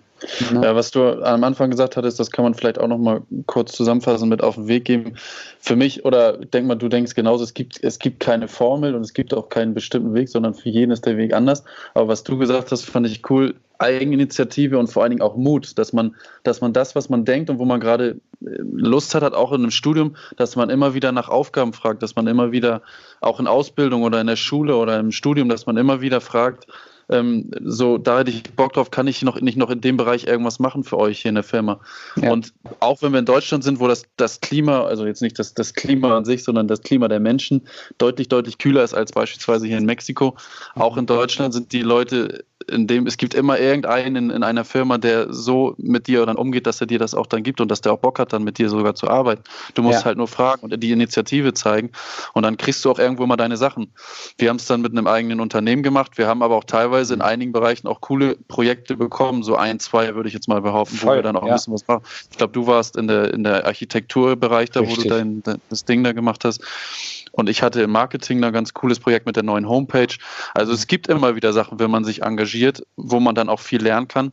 Ja, 0.52 0.76
was 0.76 0.92
du 0.92 1.24
am 1.24 1.44
Anfang 1.44 1.72
gesagt 1.72 1.98
hattest, 1.98 2.20
das 2.20 2.32
kann 2.32 2.44
man 2.44 2.54
vielleicht 2.54 2.80
auch 2.80 2.88
noch 2.88 2.98
mal 2.98 3.22
kurz 3.46 3.74
zusammenfassen 3.74 4.30
mit 4.30 4.44
auf 4.44 4.56
den 4.56 4.68
Weg 4.68 4.86
geben. 4.86 5.14
Für 5.60 5.76
mich, 5.76 6.06
oder 6.06 6.38
denk 6.38 6.68
mal, 6.68 6.76
du 6.76 6.90
denkst 6.90 7.16
genauso, 7.16 7.44
es 7.44 7.54
gibt, 7.54 7.84
es 7.84 8.00
gibt 8.00 8.20
keine 8.20 8.48
Formel 8.48 8.96
und 8.96 9.02
es 9.02 9.14
gibt 9.14 9.34
auch 9.34 9.50
keinen 9.50 9.74
bestimmten 9.74 10.14
Weg, 10.14 10.30
sondern 10.30 10.54
für 10.54 10.70
jeden 10.70 10.92
ist 10.92 11.06
der 11.06 11.18
Weg 11.18 11.34
anders. 11.34 11.64
Aber 11.94 12.08
was 12.08 12.24
du 12.24 12.38
gesagt 12.38 12.72
hast, 12.72 12.86
fand 12.86 13.08
ich 13.08 13.30
cool. 13.30 13.56
Eigeninitiative 13.82 14.78
und 14.78 14.88
vor 14.88 15.04
allen 15.04 15.12
Dingen 15.12 15.22
auch 15.22 15.38
Mut, 15.38 15.78
dass 15.78 15.94
man, 15.94 16.14
dass 16.44 16.60
man 16.60 16.74
das, 16.74 16.96
was 16.96 17.08
man 17.08 17.24
denkt 17.24 17.50
und 17.50 17.60
wo 17.60 17.66
man 17.66 17.80
gerade 17.80 18.20
äh, 18.42 18.50
Lust 18.62 19.16
hat, 19.16 19.24
hat 19.24 19.34
auch 19.34 19.54
in 19.54 19.62
einem 19.62 19.72
Studium, 19.72 20.18
dass 20.36 20.58
man 20.58 20.70
immer 20.70 20.94
wieder 20.94 21.14
nach 21.14 21.30
Aufgaben 21.30 21.72
fragt, 21.72 22.04
dass 22.04 22.16
man 22.18 22.28
immer 22.28 22.52
wieder 22.52 22.82
auch 23.22 23.40
in 23.40 23.48
Ausbildung 23.48 24.04
oder 24.04 24.20
in 24.20 24.28
der 24.28 24.36
Schule 24.36 24.76
oder 24.76 25.00
im 25.00 25.14
Studium, 25.14 25.48
dass 25.48 25.66
man 25.66 25.78
immer 25.78 26.02
wieder 26.02 26.20
fragt, 26.20 26.68
ähm, 27.10 27.50
so, 27.64 27.98
da 27.98 28.20
hätte 28.20 28.32
ich 28.32 28.44
Bock 28.44 28.74
drauf, 28.74 28.92
kann 28.92 29.08
ich 29.08 29.22
noch 29.22 29.40
nicht 29.42 29.58
noch 29.58 29.70
in 29.70 29.82
dem 29.82 29.98
Bereich 29.98 30.26
irgendwas 30.28 30.60
machen 30.60 30.84
für 30.84 30.98
euch 30.98 31.22
hier 31.22 31.30
in 31.30 31.36
der 31.36 31.44
Firma. 31.44 31.80
Ja. 32.16 32.32
Und 32.32 32.54
auch 32.80 33.02
wenn 33.02 33.12
wir 33.12 33.20
in 33.20 33.26
Deutschland 33.26 33.64
sind, 33.64 33.80
wo 33.80 33.88
das, 33.88 34.04
das 34.18 34.42
Klima, 34.42 34.84
also 34.84 35.06
jetzt 35.06 35.22
nicht 35.22 35.40
das, 35.40 35.54
das 35.54 35.74
Klima 35.74 36.16
an 36.16 36.26
sich, 36.26 36.44
sondern 36.44 36.68
das 36.68 36.82
Klima 36.82 37.08
der 37.08 37.20
Menschen 37.20 37.68
deutlich, 37.98 38.30
deutlich 38.30 38.58
kühler 38.58 38.84
ist 38.84 38.94
als 38.94 39.12
beispielsweise 39.12 39.68
hier 39.68 39.78
in 39.78 39.86
Mexiko. 39.86 40.36
Auch 40.76 40.98
in 40.98 41.06
Deutschland 41.06 41.54
sind 41.54 41.74
die 41.74 41.82
Leute 41.82 42.46
in 42.68 42.88
dem, 42.88 43.08
es 43.08 43.18
gibt 43.18 43.34
immer 43.34 43.60
irgendeinen 43.60 44.16
in, 44.16 44.30
in 44.30 44.44
einer 44.44 44.66
Firma, 44.66 44.98
der 44.98 45.34
so 45.34 45.76
mit 45.78 46.08
dir 46.08 46.26
dann 46.26 46.36
umgeht, 46.36 46.68
dass 46.68 46.82
er 46.82 46.88
dir 46.88 47.00
das 47.00 47.14
auch 47.14 47.26
dann 47.26 47.44
gibt 47.44 47.62
und 47.62 47.70
dass 47.70 47.82
der 47.82 47.94
auch 47.94 48.00
Bock 48.00 48.20
hat, 48.20 48.34
dann 48.34 48.44
mit 48.44 48.58
dir 48.58 48.70
sogar 48.70 48.96
zu 48.96 49.10
arbeiten. 49.10 49.44
Du 49.74 49.82
musst 49.82 50.00
ja. 50.00 50.06
halt 50.06 50.18
nur 50.18 50.28
fragen 50.28 50.64
und 50.64 50.84
die 50.84 50.92
Initiative 50.92 51.54
zeigen 51.54 51.92
und 52.34 52.44
dann 52.44 52.58
kriegst 52.58 52.84
du 52.84 52.92
auch 52.92 53.00
irgendwo 53.00 53.26
mal 53.26 53.38
deine 53.38 53.58
Sachen. 53.58 53.92
Wir 54.38 54.50
haben 54.50 54.58
es 54.58 54.66
dann 54.66 54.82
mit 54.82 54.92
einem 54.92 55.08
eigenen 55.08 55.40
Unternehmen 55.40 55.84
gemacht. 55.84 56.18
Wir 56.18 56.28
haben 56.28 56.44
aber 56.44 56.56
auch 56.56 56.66
teilweise 56.66 57.14
in 57.14 57.22
einigen 57.22 57.52
Bereichen 57.52 57.88
auch 57.88 58.02
coole 58.02 58.36
Projekte 58.48 58.98
bekommen, 58.98 59.44
so 59.44 59.56
ein, 59.56 59.80
zwei 59.80 60.16
würde 60.16 60.28
ich 60.28 60.34
jetzt 60.34 60.48
mal 60.48 60.62
behaupten, 60.62 60.98
Voll, 60.98 61.12
wo 61.12 61.16
wir 61.16 61.24
dann 61.24 61.36
auch 61.36 61.44
ja. 61.44 61.50
ein 61.50 61.56
bisschen 61.56 61.74
was 61.74 61.88
machen. 61.88 62.04
Ich 62.30 62.38
glaube, 62.38 62.54
du 62.54 62.68
warst 62.68 62.98
in 62.98 63.08
der, 63.08 63.34
in 63.34 63.44
der 63.44 63.66
Architekturbereich 63.66 64.72
da, 64.72 64.82
Richtig. 64.82 64.98
wo 64.98 65.02
du 65.04 65.10
dein, 65.10 65.44
dein, 65.44 65.62
das 65.70 65.86
Ding 65.86 66.04
da 66.04 66.12
gemacht 66.12 66.44
hast. 66.46 66.62
Und 67.32 67.48
ich 67.48 67.62
hatte 67.62 67.82
im 67.82 67.92
Marketing 67.92 68.44
ein 68.44 68.52
ganz 68.52 68.74
cooles 68.74 69.00
Projekt 69.00 69.26
mit 69.26 69.36
der 69.36 69.44
neuen 69.44 69.70
Homepage. 69.70 70.16
Also 70.54 70.74
es 70.74 70.88
gibt 70.88 71.08
immer 71.08 71.36
wieder 71.36 71.54
Sachen, 71.54 71.80
wenn 71.80 71.92
man 71.92 72.04
sich 72.04 72.24
engagiert, 72.24 72.49
wo 72.96 73.20
man 73.20 73.36
dann 73.36 73.50
auch 73.50 73.60
viel 73.60 73.82
lernen 73.82 74.08
kann. 74.08 74.32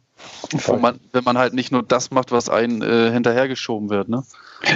Man, 0.80 0.98
wenn 1.12 1.24
man 1.24 1.36
halt 1.36 1.52
nicht 1.52 1.72
nur 1.72 1.82
das 1.82 2.10
macht, 2.10 2.32
was 2.32 2.48
einen 2.48 2.80
äh, 2.80 3.10
hinterhergeschoben 3.10 3.90
wird. 3.90 4.08
Ne? 4.08 4.22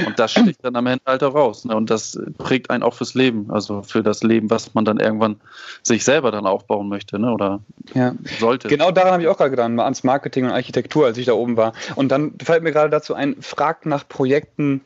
Und 0.07 0.19
das 0.19 0.33
sticht 0.33 0.63
dann 0.63 0.77
am 0.77 0.87
Ende 0.87 1.03
halt 1.07 1.23
auch 1.23 1.35
raus. 1.35 1.65
Ne? 1.65 1.75
Und 1.75 1.89
das 1.89 2.19
prägt 2.37 2.71
einen 2.71 2.83
auch 2.83 2.95
fürs 2.95 3.15
Leben, 3.15 3.51
also 3.51 3.83
für 3.83 4.03
das 4.03 4.23
Leben, 4.23 4.51
was 4.51 4.75
man 4.75 4.85
dann 4.85 5.01
irgendwann 5.01 5.41
sich 5.83 6.05
selber 6.05 6.31
dann 6.31 6.47
aufbauen 6.47 6.89
möchte 6.89 7.19
ne? 7.19 7.33
oder 7.33 7.61
ja. 7.95 8.15
sollte. 8.39 8.69
Genau 8.69 8.91
daran 8.91 9.13
habe 9.13 9.23
ich 9.23 9.29
auch 9.29 9.39
gerade 9.39 9.51
gedacht, 9.51 9.71
ans 9.71 10.05
Marketing 10.05 10.45
und 10.45 10.51
Architektur, 10.51 11.07
als 11.07 11.17
ich 11.17 11.27
da 11.27 11.33
oben 11.33 11.57
war. 11.57 11.73
Und 11.95 12.11
dann 12.13 12.35
fällt 12.43 12.63
mir 12.63 12.73
gerade 12.73 12.91
dazu 12.91 13.15
ein, 13.15 13.37
fragt 13.41 13.87
nach 13.87 14.07
Projekten, 14.07 14.83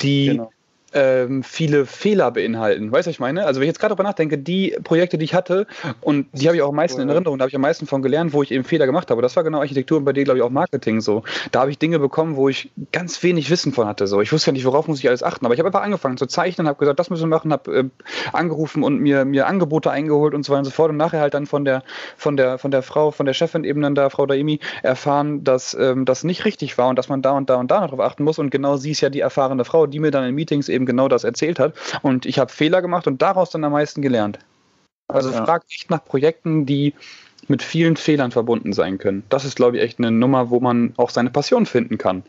die 0.00 0.28
genau 0.28 0.50
ähm, 0.92 1.42
viele 1.42 1.86
Fehler 1.86 2.30
beinhalten. 2.30 2.90
Weißt 2.90 3.06
du, 3.06 3.10
was 3.10 3.14
ich 3.14 3.20
meine? 3.20 3.44
Also 3.44 3.60
wenn 3.60 3.66
ich 3.66 3.68
jetzt 3.68 3.80
gerade 3.80 3.94
darüber 3.94 4.08
nachdenke, 4.08 4.38
die 4.38 4.76
Projekte, 4.82 5.18
die 5.18 5.24
ich 5.24 5.34
hatte, 5.34 5.66
und 6.00 6.26
die 6.32 6.46
habe 6.46 6.56
ich 6.56 6.62
auch 6.62 6.70
am 6.70 6.76
meisten 6.76 7.00
in 7.00 7.08
Erinnerung, 7.08 7.38
da 7.38 7.42
habe 7.42 7.50
ich 7.50 7.56
am 7.56 7.62
meisten 7.62 7.86
von 7.86 8.02
gelernt, 8.02 8.32
wo 8.32 8.42
ich 8.42 8.50
eben 8.50 8.64
Fehler 8.64 8.86
gemacht 8.86 9.10
habe. 9.10 9.20
Das 9.22 9.36
war 9.36 9.44
genau 9.44 9.58
Architektur 9.60 9.98
und 9.98 10.04
bei 10.04 10.12
dir, 10.12 10.24
glaube 10.24 10.38
ich, 10.38 10.44
auch 10.44 10.50
Marketing 10.50 11.00
so. 11.00 11.22
Da 11.52 11.60
habe 11.60 11.70
ich 11.70 11.78
Dinge 11.78 11.98
bekommen, 11.98 12.36
wo 12.36 12.48
ich 12.48 12.70
ganz 12.92 13.22
wenig 13.22 13.50
Wissen 13.50 13.72
von 13.72 13.86
hatte. 13.86 14.06
So. 14.06 14.20
Ich 14.20 14.32
wusste 14.32 14.50
ja 14.50 14.52
nicht, 14.52 14.64
worauf 14.64 14.88
muss 14.88 14.98
ich 15.00 15.08
alles 15.08 15.22
achten, 15.22 15.44
aber 15.44 15.54
ich 15.54 15.60
habe 15.60 15.68
einfach 15.68 15.82
angefangen 15.82 16.16
zu 16.16 16.26
zeichnen, 16.26 16.66
habe 16.66 16.78
gesagt, 16.78 16.98
das 16.98 17.10
müssen 17.10 17.24
wir 17.24 17.36
machen, 17.36 17.52
habe 17.52 17.78
äh, 17.78 17.84
angerufen 18.32 18.82
und 18.82 19.00
mir, 19.00 19.24
mir 19.24 19.46
Angebote 19.46 19.90
eingeholt 19.90 20.34
und 20.34 20.44
so 20.44 20.52
weiter 20.52 20.60
und 20.60 20.64
so 20.64 20.70
fort 20.70 20.90
und 20.90 20.96
nachher 20.96 21.20
halt 21.20 21.34
dann 21.34 21.46
von 21.46 21.64
der, 21.64 21.82
von 22.16 22.36
der, 22.36 22.58
von 22.58 22.70
der 22.70 22.82
Frau, 22.82 23.10
von 23.10 23.26
der 23.26 23.34
Chefin 23.34 23.64
eben 23.64 23.82
dann 23.82 23.94
da, 23.94 24.10
Frau 24.10 24.26
Daimi, 24.26 24.60
erfahren, 24.82 25.44
dass 25.44 25.74
ähm, 25.78 26.04
das 26.04 26.24
nicht 26.24 26.44
richtig 26.44 26.78
war 26.78 26.88
und 26.88 26.96
dass 26.96 27.08
man 27.08 27.22
da 27.22 27.32
und 27.32 27.50
da 27.50 27.56
und 27.56 27.70
da 27.70 27.80
noch 27.80 27.90
drauf 27.90 28.00
achten 28.00 28.24
muss 28.24 28.38
und 28.38 28.50
genau 28.50 28.76
sie 28.76 28.92
ist 28.92 29.00
ja 29.00 29.10
die 29.10 29.20
erfahrene 29.20 29.64
Frau, 29.64 29.86
die 29.86 29.98
mir 29.98 30.10
dann 30.10 30.24
in 30.24 30.34
Meetings 30.34 30.68
eben 30.68 30.77
genau 30.86 31.08
das 31.08 31.24
erzählt 31.24 31.58
hat. 31.58 31.74
Und 32.02 32.26
ich 32.26 32.38
habe 32.38 32.52
Fehler 32.52 32.82
gemacht 32.82 33.06
und 33.06 33.22
daraus 33.22 33.50
dann 33.50 33.64
am 33.64 33.72
meisten 33.72 34.02
gelernt. 34.02 34.38
Also 35.08 35.30
ja. 35.30 35.44
fragt 35.44 35.70
echt 35.72 35.90
nach 35.90 36.04
Projekten, 36.04 36.66
die 36.66 36.94
mit 37.46 37.62
vielen 37.62 37.96
Fehlern 37.96 38.30
verbunden 38.30 38.72
sein 38.72 38.98
können. 38.98 39.22
Das 39.30 39.44
ist, 39.44 39.56
glaube 39.56 39.76
ich, 39.76 39.82
echt 39.82 39.98
eine 39.98 40.10
Nummer, 40.10 40.50
wo 40.50 40.60
man 40.60 40.92
auch 40.96 41.08
seine 41.08 41.30
Passion 41.30 41.64
finden 41.64 41.96
kann. 41.96 42.24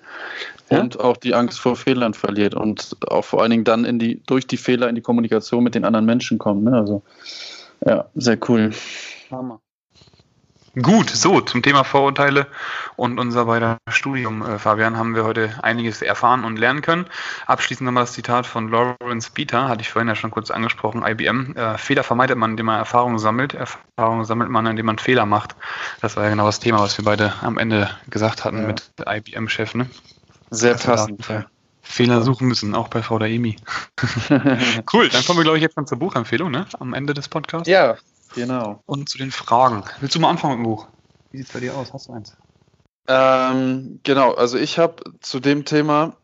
Ja? 0.70 0.80
Und 0.80 1.00
auch 1.00 1.18
die 1.18 1.34
Angst 1.34 1.60
vor 1.60 1.76
Fehlern 1.76 2.14
verliert 2.14 2.56
und 2.56 2.96
auch 3.08 3.26
vor 3.26 3.42
allen 3.42 3.52
Dingen 3.52 3.64
dann 3.66 3.84
in 3.86 4.00
die, 4.00 4.22
durch 4.28 4.48
die 4.48 4.58
Fehler 4.58 4.88
in 4.88 4.96
die 4.96 5.02
Kommunikation 5.02 5.64
mit 5.64 5.76
den 5.76 5.84
anderen 5.84 6.06
Menschen 6.06 6.38
kommt. 6.38 6.64
Ne? 6.64 6.72
Also, 6.72 7.02
ja, 7.86 8.06
sehr 8.16 8.38
cool. 8.48 8.72
Hammer. 9.30 9.60
Gut, 10.82 11.10
so 11.10 11.42
zum 11.42 11.64
Thema 11.64 11.84
Vorurteile 11.84 12.48
und 12.96 13.20
unser 13.20 13.46
beider 13.46 13.80
Studium, 13.90 14.42
äh, 14.42 14.60
Fabian, 14.60 14.98
haben 14.98 15.16
wir 15.16 15.24
heute 15.24 15.58
einiges 15.64 16.02
erfahren 16.02 16.46
und 16.46 16.58
lernen 16.58 16.82
können. 16.82 17.06
Abschließend 17.48 17.86
nochmal 17.86 18.04
das 18.04 18.14
Zitat 18.14 18.46
von 18.46 18.70
Lawrence 18.70 19.32
Peter, 19.34 19.68
hatte 19.68 19.82
ich 19.82 19.90
vorhin 19.90 20.08
ja 20.08 20.16
schon 20.16 20.32
kurz 20.32 20.52
angesprochen, 20.52 21.04
IBM. 21.06 21.56
Äh, 21.56 21.78
Fehler 21.78 22.04
vermeidet 22.04 22.38
man, 22.38 22.52
indem 22.52 22.68
man 22.68 22.78
Erfahrungen 22.78 23.20
sammelt. 23.20 23.56
Erfahrungen 23.56 24.26
sammelt 24.26 24.50
man, 24.50 24.68
indem 24.68 24.86
man 24.86 25.00
Fehler 25.00 25.26
macht. 25.26 25.56
Das 26.02 26.16
war 26.16 26.26
ja 26.26 26.30
genau 26.30 26.46
das 26.46 26.60
Thema, 26.60 26.80
was 26.80 26.98
wir 26.98 27.06
beide 27.06 27.34
am 27.42 27.58
Ende 27.58 27.90
gesagt 28.10 28.46
hatten 28.46 28.62
ja. 28.62 28.68
mit 28.68 28.92
IBM-Chef. 29.06 29.76
Ne? 29.76 29.90
Sehr 30.52 30.76
passend. 30.76 31.28
Ja. 31.28 31.46
Fehler 31.82 32.22
suchen 32.22 32.48
müssen, 32.48 32.76
auch 32.76 32.88
bei 32.90 33.02
Frau 33.02 33.18
Daemi. 33.18 33.56
cool, 34.94 35.10
dann 35.10 35.26
kommen 35.26 35.40
wir, 35.40 35.44
glaube 35.44 35.58
ich, 35.58 35.64
jetzt 35.64 35.74
schon 35.74 35.88
zur 35.88 35.98
Buchempfehlung, 35.98 36.52
ne? 36.52 36.68
Am 36.80 36.94
Ende 36.94 37.16
des 37.16 37.28
Podcasts. 37.28 37.68
Ja, 37.68 37.98
Genau. 38.36 38.84
Und 38.86 39.10
zu 39.10 39.18
den 39.18 39.32
Fragen. 39.32 39.84
Willst 40.00 40.16
du 40.16 40.20
mal 40.20 40.30
anfangen 40.30 40.58
mit 40.58 40.66
dem 40.66 40.72
Buch? 40.72 40.88
Wie 41.32 41.38
sieht 41.38 41.48
es 41.48 41.54
bei 41.54 41.60
dir 41.60 41.76
aus? 41.76 41.94
Hast 41.94 42.08
du 42.08 42.14
eins? 42.14 42.36
Ähm, 43.08 44.00
genau, 44.04 44.34
also 44.34 44.58
ich 44.58 44.78
habe 44.78 45.04
zu 45.22 45.40
dem 45.40 45.66
Thema 45.66 46.16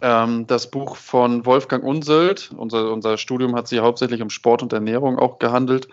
ähm, 0.00 0.46
das 0.46 0.70
Buch 0.70 0.96
von 0.96 1.46
Wolfgang 1.46 1.82
Unsöld. 1.82 2.50
Unser, 2.56 2.92
unser 2.92 3.16
Studium 3.16 3.54
hat 3.56 3.68
sich 3.68 3.80
hauptsächlich 3.80 4.20
um 4.20 4.30
Sport 4.30 4.62
und 4.62 4.72
Ernährung 4.72 5.18
auch 5.18 5.38
gehandelt 5.38 5.88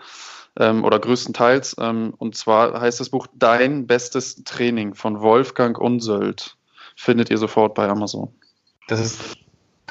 ähm, 0.58 0.84
oder 0.84 0.98
größtenteils. 0.98 1.76
Ähm, 1.78 2.14
und 2.18 2.36
zwar 2.36 2.80
heißt 2.80 3.00
das 3.00 3.10
Buch 3.10 3.26
Dein 3.34 3.86
bestes 3.86 4.44
Training 4.44 4.94
von 4.94 5.20
Wolfgang 5.20 5.78
Unsöld. 5.78 6.56
Findet 6.96 7.30
ihr 7.30 7.38
sofort 7.38 7.74
bei 7.74 7.88
Amazon. 7.88 8.32
Das 8.88 9.00
ist 9.00 9.36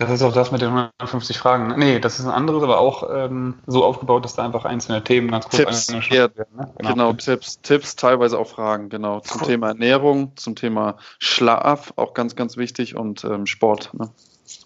das 0.05 0.15
ist 0.15 0.23
auch 0.23 0.33
das 0.33 0.51
mit 0.51 0.61
den 0.61 0.69
150 0.69 1.37
Fragen. 1.37 1.67
Ne? 1.67 1.77
Nee, 1.77 1.99
das 1.99 2.19
ist 2.19 2.25
ein 2.25 2.31
anderes, 2.31 2.63
aber 2.63 2.79
auch 2.79 3.09
ähm, 3.11 3.55
so 3.67 3.83
aufgebaut, 3.83 4.23
dass 4.25 4.35
da 4.35 4.43
einfach 4.43 4.65
einzelne 4.65 5.03
Themen 5.03 5.31
ganz 5.31 5.47
kurz 5.49 5.87
Tipps, 5.87 6.09
ja, 6.09 6.35
werden. 6.35 6.55
Ne? 6.55 6.73
Genau, 6.77 6.89
genau 6.89 7.13
Tipps, 7.13 7.61
Tipps, 7.61 7.95
teilweise 7.95 8.37
auch 8.39 8.47
Fragen, 8.47 8.89
genau. 8.89 9.19
Zum 9.21 9.41
cool. 9.41 9.47
Thema 9.47 9.67
Ernährung, 9.69 10.33
zum 10.35 10.55
Thema 10.55 10.97
Schlaf, 11.19 11.93
auch 11.95 12.13
ganz, 12.13 12.35
ganz 12.35 12.57
wichtig 12.57 12.95
und 12.95 13.23
ähm, 13.23 13.45
Sport. 13.45 13.93
Ne? 13.93 14.09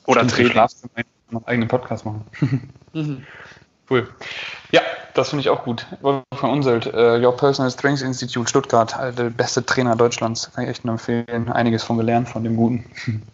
Oder 0.06 0.28
Training. 0.28 0.52
Schlaf, 0.52 0.72
einen 0.96 1.46
eigenen 1.46 1.68
Podcast 1.68 2.06
machen. 2.06 2.26
mhm. 2.94 3.24
Cool. 3.90 4.08
Ja, 4.72 4.82
das 5.14 5.30
finde 5.30 5.42
ich 5.42 5.50
auch 5.50 5.64
gut. 5.64 5.86
Wolfgang 6.02 6.54
Unselt, 6.54 6.88
uh, 6.94 7.16
Your 7.16 7.36
Personal 7.36 7.72
Strengths 7.72 8.02
Institute 8.02 8.50
Stuttgart, 8.50 8.94
der 9.18 9.30
beste 9.30 9.66
Trainer 9.66 9.96
Deutschlands. 9.96 10.52
Kann 10.54 10.66
ich 10.66 10.70
echt 10.70 10.86
nur 10.86 10.94
empfehlen. 10.94 11.50
Einiges 11.50 11.84
von 11.84 11.98
gelernt 11.98 12.30
von 12.30 12.44
dem 12.44 12.58
Guten. 12.58 12.86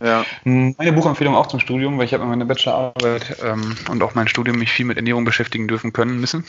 Ja. 0.02 0.26
Meine 0.44 0.94
Buchempfehlung 0.94 1.36
auch 1.36 1.48
zum 1.48 1.60
Studium, 1.60 1.98
weil 1.98 2.06
ich 2.06 2.14
habe 2.14 2.26
meine 2.26 2.46
Bachelorarbeit 2.46 3.38
ähm, 3.44 3.76
und 3.90 4.04
auch 4.04 4.16
mein 4.16 4.28
Studium 4.28 4.58
mich 4.58 4.72
viel 4.72 4.86
mit 4.86 4.98
Ernährung 4.98 5.26
beschäftigen 5.26 5.68
dürfen 5.68 5.92
können 5.92 6.20
müssen. 6.20 6.46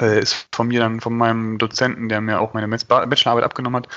Äh, 0.00 0.20
ist 0.20 0.46
von 0.52 0.68
mir 0.68 0.80
dann, 0.80 1.00
von 1.00 1.16
meinem 1.16 1.58
Dozenten, 1.58 2.08
der 2.08 2.20
mir 2.20 2.40
auch 2.40 2.54
meine 2.54 2.68
Bachelorarbeit 2.68 3.44
abgenommen 3.44 3.82
hat, 3.82 3.88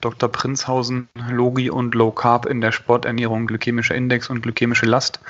Dr. 0.00 0.28
Prinzhausen, 0.30 1.08
Logi 1.30 1.70
und 1.70 1.94
Low 1.94 2.10
Carb 2.10 2.46
in 2.46 2.60
der 2.60 2.72
Sporternährung, 2.72 3.46
glykämischer 3.46 3.94
Index 3.94 4.30
und 4.30 4.42
glykämische 4.42 4.86
Last. 4.86 5.20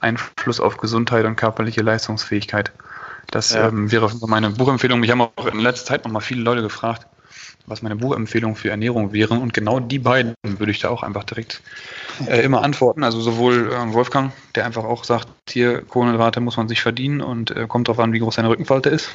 Einfluss 0.00 0.60
auf 0.60 0.76
Gesundheit 0.76 1.24
und 1.24 1.36
körperliche 1.36 1.82
Leistungsfähigkeit. 1.82 2.70
Das 3.30 3.50
ja. 3.50 3.68
ähm, 3.68 3.90
wäre 3.90 4.10
meine 4.26 4.50
Buchempfehlung. 4.50 5.00
Mich 5.00 5.10
haben 5.10 5.22
auch 5.22 5.46
in 5.46 5.58
letzter 5.58 5.86
Zeit 5.86 6.04
noch 6.04 6.12
mal 6.12 6.20
viele 6.20 6.42
Leute 6.42 6.62
gefragt, 6.62 7.06
was 7.66 7.82
meine 7.82 7.96
Buchempfehlung 7.96 8.56
für 8.56 8.70
Ernährung 8.70 9.12
wäre. 9.12 9.34
Und 9.34 9.52
genau 9.52 9.80
die 9.80 9.98
beiden 9.98 10.34
würde 10.42 10.72
ich 10.72 10.78
da 10.78 10.88
auch 10.88 11.02
einfach 11.02 11.24
direkt 11.24 11.62
äh, 12.26 12.42
immer 12.42 12.62
antworten. 12.62 13.04
Also 13.04 13.20
sowohl 13.20 13.72
äh, 13.72 13.92
Wolfgang, 13.92 14.32
der 14.54 14.66
einfach 14.66 14.84
auch 14.84 15.04
sagt, 15.04 15.28
hier 15.48 15.82
Kohlenhydrate 15.82 16.40
muss 16.40 16.56
man 16.56 16.68
sich 16.68 16.82
verdienen 16.82 17.20
und 17.20 17.50
äh, 17.50 17.66
kommt 17.68 17.88
darauf 17.88 18.00
an, 18.00 18.12
wie 18.12 18.18
groß 18.18 18.36
seine 18.36 18.48
Rückenfalte 18.48 18.90
ist. 18.90 19.10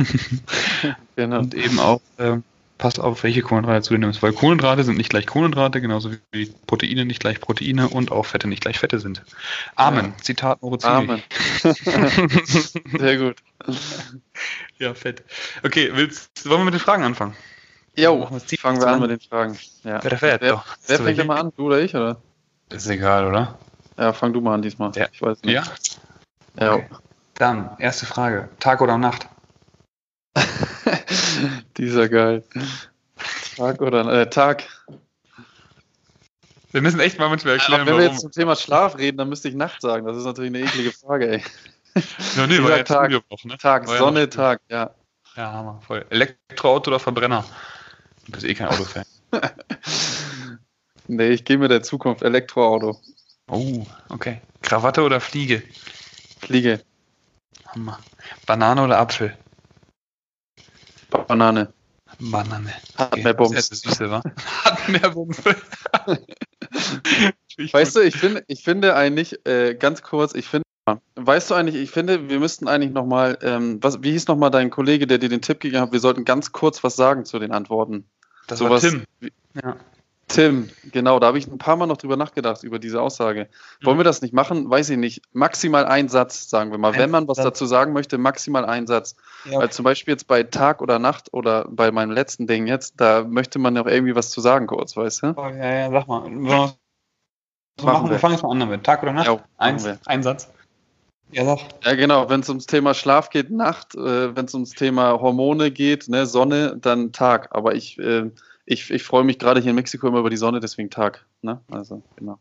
genau. 1.16 1.40
Und 1.40 1.54
eben 1.54 1.80
auch 1.80 2.02
äh, 2.18 2.38
passt 2.82 3.00
auf, 3.00 3.24
welche 3.24 3.44
Kohlenhydrate 3.44 3.90
du 3.90 3.98
nimmst, 3.98 4.24
weil 4.24 4.34
Kohlenhydrate 4.34 4.84
sind 4.84 4.98
nicht 4.98 5.12
gleich 5.12 5.28
Kohlenhydrate, 5.28 5.82
genauso 5.82 6.12
wie 6.32 6.52
Proteine 6.66 7.06
nicht 7.06 7.20
gleich 7.22 7.40
Proteine 7.40 7.88
und 7.88 8.12
auch 8.12 8.26
Fette 8.26 8.48
nicht 8.50 8.62
gleich 8.62 8.80
Fette 8.80 9.00
sind. 9.00 9.24
Amen. 9.76 10.14
Ja. 10.18 10.24
Zitat 10.24 10.62
Morozili. 10.64 10.92
Amen. 10.92 11.22
Sehr 12.98 13.18
gut. 13.18 13.38
Ja, 14.80 14.96
fett. 14.96 15.24
Okay, 15.64 15.92
willst, 15.94 16.50
wollen 16.50 16.62
wir 16.62 16.66
mit 16.66 16.74
den 16.74 16.80
Fragen 16.80 17.04
anfangen? 17.04 17.36
Jo, 17.96 18.30
fangen 18.60 18.80
wir 18.80 18.88
an 18.88 19.02
mit 19.02 19.12
den 19.12 19.20
Fragen. 19.20 19.58
Ja. 19.84 20.00
Wer, 20.04 20.18
fährt, 20.18 20.42
wer, 20.42 20.64
wer 20.88 20.98
fängt 20.98 21.18
denn 21.20 21.28
mal 21.28 21.40
an? 21.40 21.52
Du 21.56 21.68
oder 21.68 21.80
ich, 21.80 21.94
oder? 21.94 22.22
Ist 22.70 22.88
egal, 22.88 23.28
oder? 23.28 23.58
Ja, 23.98 24.14
fang 24.14 24.32
du 24.32 24.40
mal 24.40 24.56
an 24.56 24.62
diesmal. 24.62 24.92
Ja. 24.96 25.08
Ich 25.12 25.22
weiß 25.22 25.44
nicht. 25.44 25.54
Ja? 25.54 25.64
Ja. 26.60 26.76
Okay. 26.76 26.88
Dann, 27.36 27.76
erste 27.80 28.06
Frage. 28.06 28.50
Tag 28.60 28.82
oder 28.82 28.98
Nacht? 28.98 29.28
Dieser 31.78 32.08
geil. 32.08 32.44
Tag 33.58 33.82
oder 33.82 34.06
äh, 34.22 34.30
Tag. 34.30 34.64
Wir 36.72 36.82
müssen 36.82 37.02
echt 37.02 37.20
mal 37.20 37.28
manchmal 37.28 37.56
erklären, 37.56 37.82
ja, 37.82 37.86
Wenn 37.86 37.94
warum. 37.94 38.00
wir 38.00 38.12
jetzt 38.12 38.22
zum 38.22 38.32
Thema 38.32 38.56
Schlaf 38.56 38.98
reden, 38.98 39.18
dann 39.18 39.28
müsste 39.28 39.50
ich 39.50 39.56
Nacht 39.56 39.82
sagen. 39.82 40.06
Das 40.06 40.16
ist 40.16 40.24
natürlich 40.24 40.56
eine 40.56 40.60
eklige 40.66 40.92
Frage, 40.92 41.30
ey. 41.30 41.44
Ja, 42.38 42.48
nee, 42.48 42.64
war 42.64 42.78
ja 42.78 42.84
Tag, 42.84 43.10
ne? 43.10 43.58
Tag, 43.58 43.86
Sonne, 43.86 44.22
ja 44.22 44.28
Tag, 44.28 44.62
ja. 44.70 44.92
Ja, 45.36 45.52
Hammer, 45.52 45.82
voll. 45.86 46.06
Elektroauto 46.10 46.90
oder 46.90 47.00
Verbrenner? 47.00 47.44
Du 48.26 48.32
bist 48.34 48.46
eh 48.46 48.54
kein 48.54 48.68
Autofan. 48.68 49.04
nee, 51.08 51.30
ich 51.30 51.44
gehe 51.44 51.58
mit 51.58 51.72
der 51.72 51.84
Zukunft 51.84 52.22
Elektroauto. 52.22 53.00
Oh, 53.48 53.86
okay. 54.10 54.42
Krawatte 54.62 55.02
oder 55.02 55.20
Fliege? 55.20 55.64
Fliege. 56.40 56.84
Hammer. 57.68 58.00
Banane 58.46 58.84
oder 58.84 59.00
Apfel? 59.00 59.36
Banane. 61.10 61.74
Banane. 62.20 62.74
Hat 62.98 63.18
mehr 63.18 63.34
Bums. 63.34 63.56
Das 63.56 63.70
ist 63.70 63.84
süße, 63.84 64.10
wa? 64.12 64.22
Hat 64.64 64.88
mehr 64.90 65.10
Bums. 65.10 65.44
weißt 67.58 67.96
du, 67.96 68.02
ich 68.02 68.16
finde, 68.16 68.44
ich 68.48 68.64
finde 68.64 68.96
eigentlich, 68.96 69.46
äh, 69.46 69.76
ganz 69.76 70.02
kurz, 70.04 70.34
ich 70.36 70.46
finde, 70.48 70.64
weißt 71.16 71.52
du 71.52 71.56
eigentlich, 71.56 71.76
ich 71.76 71.92
finde, 71.92 72.30
wir 72.30 72.40
müssten 72.40 72.68
eigentlich 72.68 72.92
nochmal, 72.92 73.38
ähm, 73.42 73.80
was, 73.82 74.02
wie 74.04 74.12
hieß 74.12 74.28
nochmal 74.28 74.52
dein 74.52 74.70
Kollege, 74.70 75.08
der 75.08 75.18
dir 75.18 75.30
den 75.30 75.42
Tipp 75.42 75.60
gegeben 75.60 75.82
hat, 75.82 75.92
wir 75.92 76.00
sollten 76.00 76.26
ganz 76.26 76.52
kurz 76.52 76.84
was 76.84 76.96
sagen 76.96 77.26
zu 77.26 77.40
den 77.40 77.52
Antworten. 77.52 78.06
Das 78.48 78.60
so 78.60 78.66
war 78.66 78.72
was, 78.72 78.82
Tim. 78.82 79.04
Wie, 79.20 79.32
ja. 79.62 79.76
Tim, 80.28 80.70
genau, 80.92 81.20
da 81.20 81.28
habe 81.28 81.38
ich 81.38 81.48
ein 81.48 81.58
paar 81.58 81.76
Mal 81.76 81.88
noch 81.88 81.98
drüber 81.98 82.16
nachgedacht, 82.16 82.64
über 82.64 82.80
diese 82.80 83.02
Aussage. 83.02 83.50
Wollen 83.84 83.98
wir 83.98 84.06
das 84.06 84.22
nicht 84.22 84.34
machen? 84.34 84.70
Weiß 84.70 84.90
ich 84.90 84.98
nicht. 84.98 85.22
Maximal 85.34 85.86
ein 85.86 86.08
Satz, 86.08 86.50
sagen 86.50 86.72
wir 86.72 86.78
mal. 86.78 86.94
Ein 86.94 87.00
Wenn 87.00 87.12
man 87.12 87.28
was 87.28 87.38
Satz. 87.38 87.46
dazu 87.46 87.66
sagen 87.66 87.92
möchte, 87.92 88.18
maximal 88.18 88.64
ein 88.64 88.88
Satz. 88.88 89.18
Ja. 89.44 89.60
Weil 89.60 89.72
zum 89.72 89.84
Beispiel 89.84 90.14
jetzt 90.14 90.28
bei 90.28 90.44
Tag 90.44 90.82
oder 90.82 91.00
Nacht 91.00 91.34
oder 91.34 91.68
bei 91.70 91.92
meinem 91.92 92.12
letzten 92.12 92.48
Ding 92.48 92.66
jetzt, 92.66 93.02
da 93.02 93.26
möchte 93.26 93.60
man 93.60 93.76
ja 93.76 93.82
auch 93.82 93.88
irgendwie 93.88 94.16
was 94.16 94.30
zu 94.30 94.40
sagen, 94.40 94.68
kurz, 94.68 94.96
weißt 94.96 95.24
du? 95.24 95.34
Oh, 95.36 95.48
ja, 95.48 95.74
ja, 95.74 95.92
sag 95.92 96.08
mal. 96.08 96.24
So 97.78 97.86
machen, 97.86 98.06
wir. 98.06 98.12
wir 98.12 98.20
fangen 98.20 98.34
jetzt 98.36 98.44
mal 98.44 98.52
an 98.52 98.60
damit. 98.60 98.84
Tag 98.86 99.04
oder 99.04 99.14
Nacht? 99.14 99.28
Ja, 99.28 99.44
Eins, 99.58 99.86
ein 100.06 100.24
Satz. 100.24 100.50
Ja, 101.32 101.46
sag. 101.46 101.60
Ja, 101.84 101.96
genau. 101.96 102.30
Wenn 102.30 102.42
es 102.42 102.50
ums 102.50 102.66
Thema 102.66 102.94
Schlaf 102.94 103.30
geht, 103.30 103.50
Nacht. 103.52 103.96
Äh, 103.96 104.36
Wenn 104.36 104.46
es 104.46 104.54
ums 104.54 104.72
Thema 104.72 105.20
Hormone 105.22 105.72
geht, 105.72 106.08
ne, 106.10 106.26
Sonne, 106.26 106.78
dann 106.80 107.12
Tag. 107.12 107.50
Aber 107.52 107.76
ich. 107.76 107.98
Äh, 108.00 108.32
ich, 108.66 108.90
ich 108.92 109.04
freue 109.04 109.24
mich 109.24 109.40
gerade 109.40 109.60
hier 109.60 109.72
in 109.72 109.76
Mexiko 109.76 110.08
immer 110.08 110.20
über 110.20 110.30
die 110.30 110.38
Sonne, 110.38 110.60
deswegen 110.60 110.90
Tag. 110.90 111.26
Ne? 111.42 111.60
Also, 111.70 112.02
genau. 112.16 112.40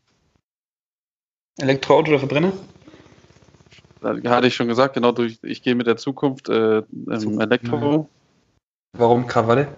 Elektroauto 1.59 2.11
oder 2.11 2.19
Verbrenner? 2.21 2.53
Da 4.01 4.31
hatte 4.31 4.47
ich 4.47 4.55
schon 4.55 4.69
gesagt, 4.69 4.95
genau, 4.95 5.13
durch, 5.13 5.39
ich 5.43 5.63
gehe 5.63 5.75
mit 5.75 5.87
der 5.87 5.97
Zukunft 5.97 6.49
äh, 6.49 6.79
ähm, 6.79 7.41
Elektro. 7.41 8.09
Warum 8.97 9.27
Krawalle? 9.27 9.69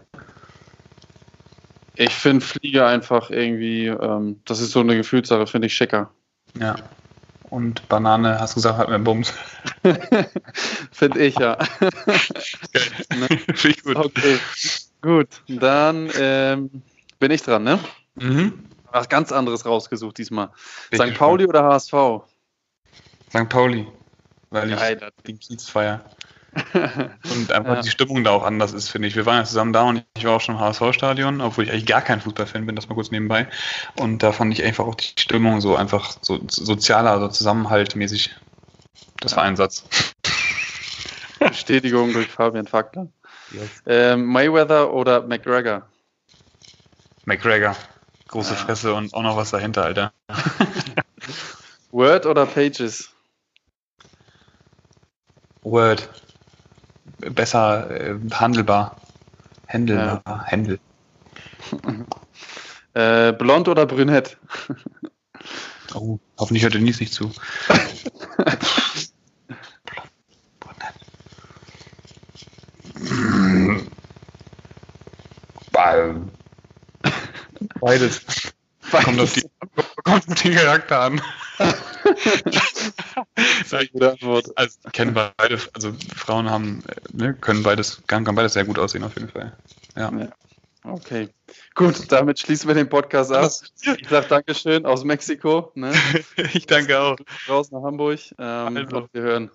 Ich 1.96 2.14
finde 2.14 2.44
Flieger 2.44 2.86
einfach 2.86 3.30
irgendwie, 3.30 3.86
ähm, 3.86 4.40
das 4.44 4.60
ist 4.60 4.70
so 4.70 4.80
eine 4.80 4.96
Gefühlssache, 4.96 5.46
finde 5.46 5.66
ich 5.66 5.74
schicker. 5.74 6.10
Ja. 6.58 6.76
Und 7.52 7.86
Banane, 7.90 8.40
hast 8.40 8.54
du 8.54 8.54
gesagt, 8.54 8.78
hat 8.78 8.88
mehr 8.88 8.98
Bums. 8.98 9.34
finde 10.90 11.22
ich, 11.22 11.38
ja. 11.38 11.58
Ne? 13.14 13.28
Finde 13.28 13.68
ich 13.68 13.82
gut. 13.82 13.96
Okay. 13.96 14.38
Gut, 15.02 15.28
dann 15.48 16.08
ähm, 16.18 16.82
bin 17.18 17.30
ich 17.30 17.42
dran, 17.42 17.62
ne? 17.62 17.78
Mhm. 18.14 18.70
Was 18.90 19.10
ganz 19.10 19.32
anderes 19.32 19.66
rausgesucht 19.66 20.16
diesmal. 20.16 20.48
Bin 20.90 20.98
St. 20.98 21.18
Pauli 21.18 21.44
oder 21.44 21.64
HSV? 21.64 21.92
St. 23.28 23.48
Pauli, 23.50 23.86
weil 24.48 24.70
Geil, 24.70 24.98
ich 25.02 25.22
den 25.24 25.38
Kiez 25.38 25.68
feier. 25.68 26.06
Und 26.74 27.52
einfach 27.52 27.76
ja. 27.76 27.80
die 27.80 27.90
Stimmung 27.90 28.24
da 28.24 28.30
auch 28.30 28.44
anders 28.44 28.72
ist, 28.72 28.88
finde 28.88 29.08
ich. 29.08 29.16
Wir 29.16 29.24
waren 29.24 29.38
ja 29.38 29.44
zusammen 29.44 29.72
da 29.72 29.82
und 29.82 30.04
ich 30.16 30.24
war 30.24 30.36
auch 30.36 30.40
schon 30.40 30.56
im 30.56 30.60
HSV-Stadion, 30.60 31.40
obwohl 31.40 31.64
ich 31.64 31.70
eigentlich 31.70 31.86
gar 31.86 32.02
kein 32.02 32.20
Fußballfan 32.20 32.66
bin, 32.66 32.76
das 32.76 32.88
mal 32.88 32.94
kurz 32.94 33.10
nebenbei. 33.10 33.46
Und 33.96 34.22
da 34.22 34.32
fand 34.32 34.52
ich 34.52 34.62
einfach 34.62 34.84
auch 34.84 34.94
die 34.94 35.12
Stimmung 35.18 35.60
so 35.62 35.76
einfach 35.76 36.16
so 36.20 36.40
sozialer, 36.48 37.12
also 37.12 37.28
zusammenhaltmäßig. 37.28 38.34
Das 39.20 39.36
war 39.36 39.44
ein 39.44 39.56
Satz. 39.56 39.84
Bestätigung 41.38 42.12
durch 42.12 42.28
Fabian 42.28 42.66
Fackler. 42.66 43.08
Yes. 43.50 43.82
Ähm, 43.86 44.26
Mayweather 44.26 44.92
oder 44.92 45.22
McGregor? 45.22 45.86
McGregor. 47.24 47.76
Große 48.28 48.54
ja. 48.54 48.58
Fresse 48.58 48.94
und 48.94 49.14
auch 49.14 49.22
noch 49.22 49.36
was 49.36 49.50
dahinter, 49.50 49.84
Alter. 49.84 50.12
Word 51.90 52.26
oder 52.26 52.46
Pages? 52.46 53.10
Word. 55.62 56.08
Besser 57.30 57.90
äh, 57.90 58.14
handelbar. 58.32 58.96
Händelbar. 59.66 60.22
Ja. 60.26 60.44
Händel. 60.44 60.78
äh, 62.94 63.32
blond 63.32 63.68
oder 63.68 63.86
brünett? 63.86 64.36
oh, 65.94 66.18
hoffentlich 66.38 66.64
hört 66.64 66.74
Denise 66.74 67.00
nicht 67.00 67.14
zu. 67.14 67.32
Beides. 75.72 76.16
Beides. 77.80 78.20
Kommt, 78.90 79.20
auf 79.20 79.32
die, 79.32 79.44
kommt 80.04 80.28
auf 80.28 80.42
den 80.42 80.54
Charakter 80.54 81.00
an. 81.00 81.20
Sag 83.66 83.82
ich 83.82 83.92
gute 83.92 84.12
Antwort. 84.12 84.56
Also 84.56 84.78
kennen 84.92 85.14
beide, 85.14 85.58
also 85.72 85.92
Frauen 86.14 86.50
haben, 86.50 86.82
ne, 87.12 87.34
können 87.34 87.62
beides, 87.62 88.02
kann, 88.06 88.24
kann 88.24 88.34
beides 88.34 88.54
sehr 88.54 88.64
gut 88.64 88.78
aussehen 88.78 89.04
auf 89.04 89.14
jeden 89.14 89.28
Fall. 89.28 89.56
Ja. 89.96 90.12
ja. 90.12 90.28
Okay. 90.84 91.28
Gut, 91.74 92.10
damit 92.10 92.40
schließen 92.40 92.66
wir 92.68 92.74
den 92.74 92.88
Podcast 92.88 93.32
ab. 93.32 93.50
Ich 93.98 94.08
sage 94.08 94.26
Dankeschön 94.28 94.84
aus 94.84 95.04
Mexiko. 95.04 95.70
Ne? 95.74 95.92
ich 96.54 96.66
danke 96.66 96.98
auch. 96.98 97.16
Raus 97.48 97.70
nach 97.70 97.82
Hamburg. 97.82 98.18
Ähm, 98.38 98.76
also. 98.76 99.08
Wir 99.12 99.22
hören. 99.22 99.50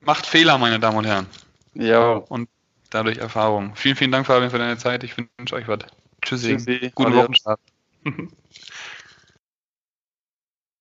Macht 0.00 0.26
Fehler, 0.26 0.58
meine 0.58 0.78
Damen 0.78 0.98
und 0.98 1.06
Herren. 1.06 1.26
Ja. 1.74 2.12
Und 2.12 2.48
dadurch 2.90 3.18
Erfahrung. 3.18 3.74
Vielen, 3.74 3.96
vielen 3.96 4.12
Dank, 4.12 4.26
Fabian, 4.26 4.50
für 4.50 4.58
deine 4.58 4.76
Zeit. 4.76 5.02
Ich 5.02 5.14
wünsche 5.16 5.54
euch 5.54 5.66
was. 5.66 5.78
Tschüssi. 6.22 6.56
Tschüssi. 6.56 6.92
Guten 6.94 7.14
Wochenstart. 7.14 7.60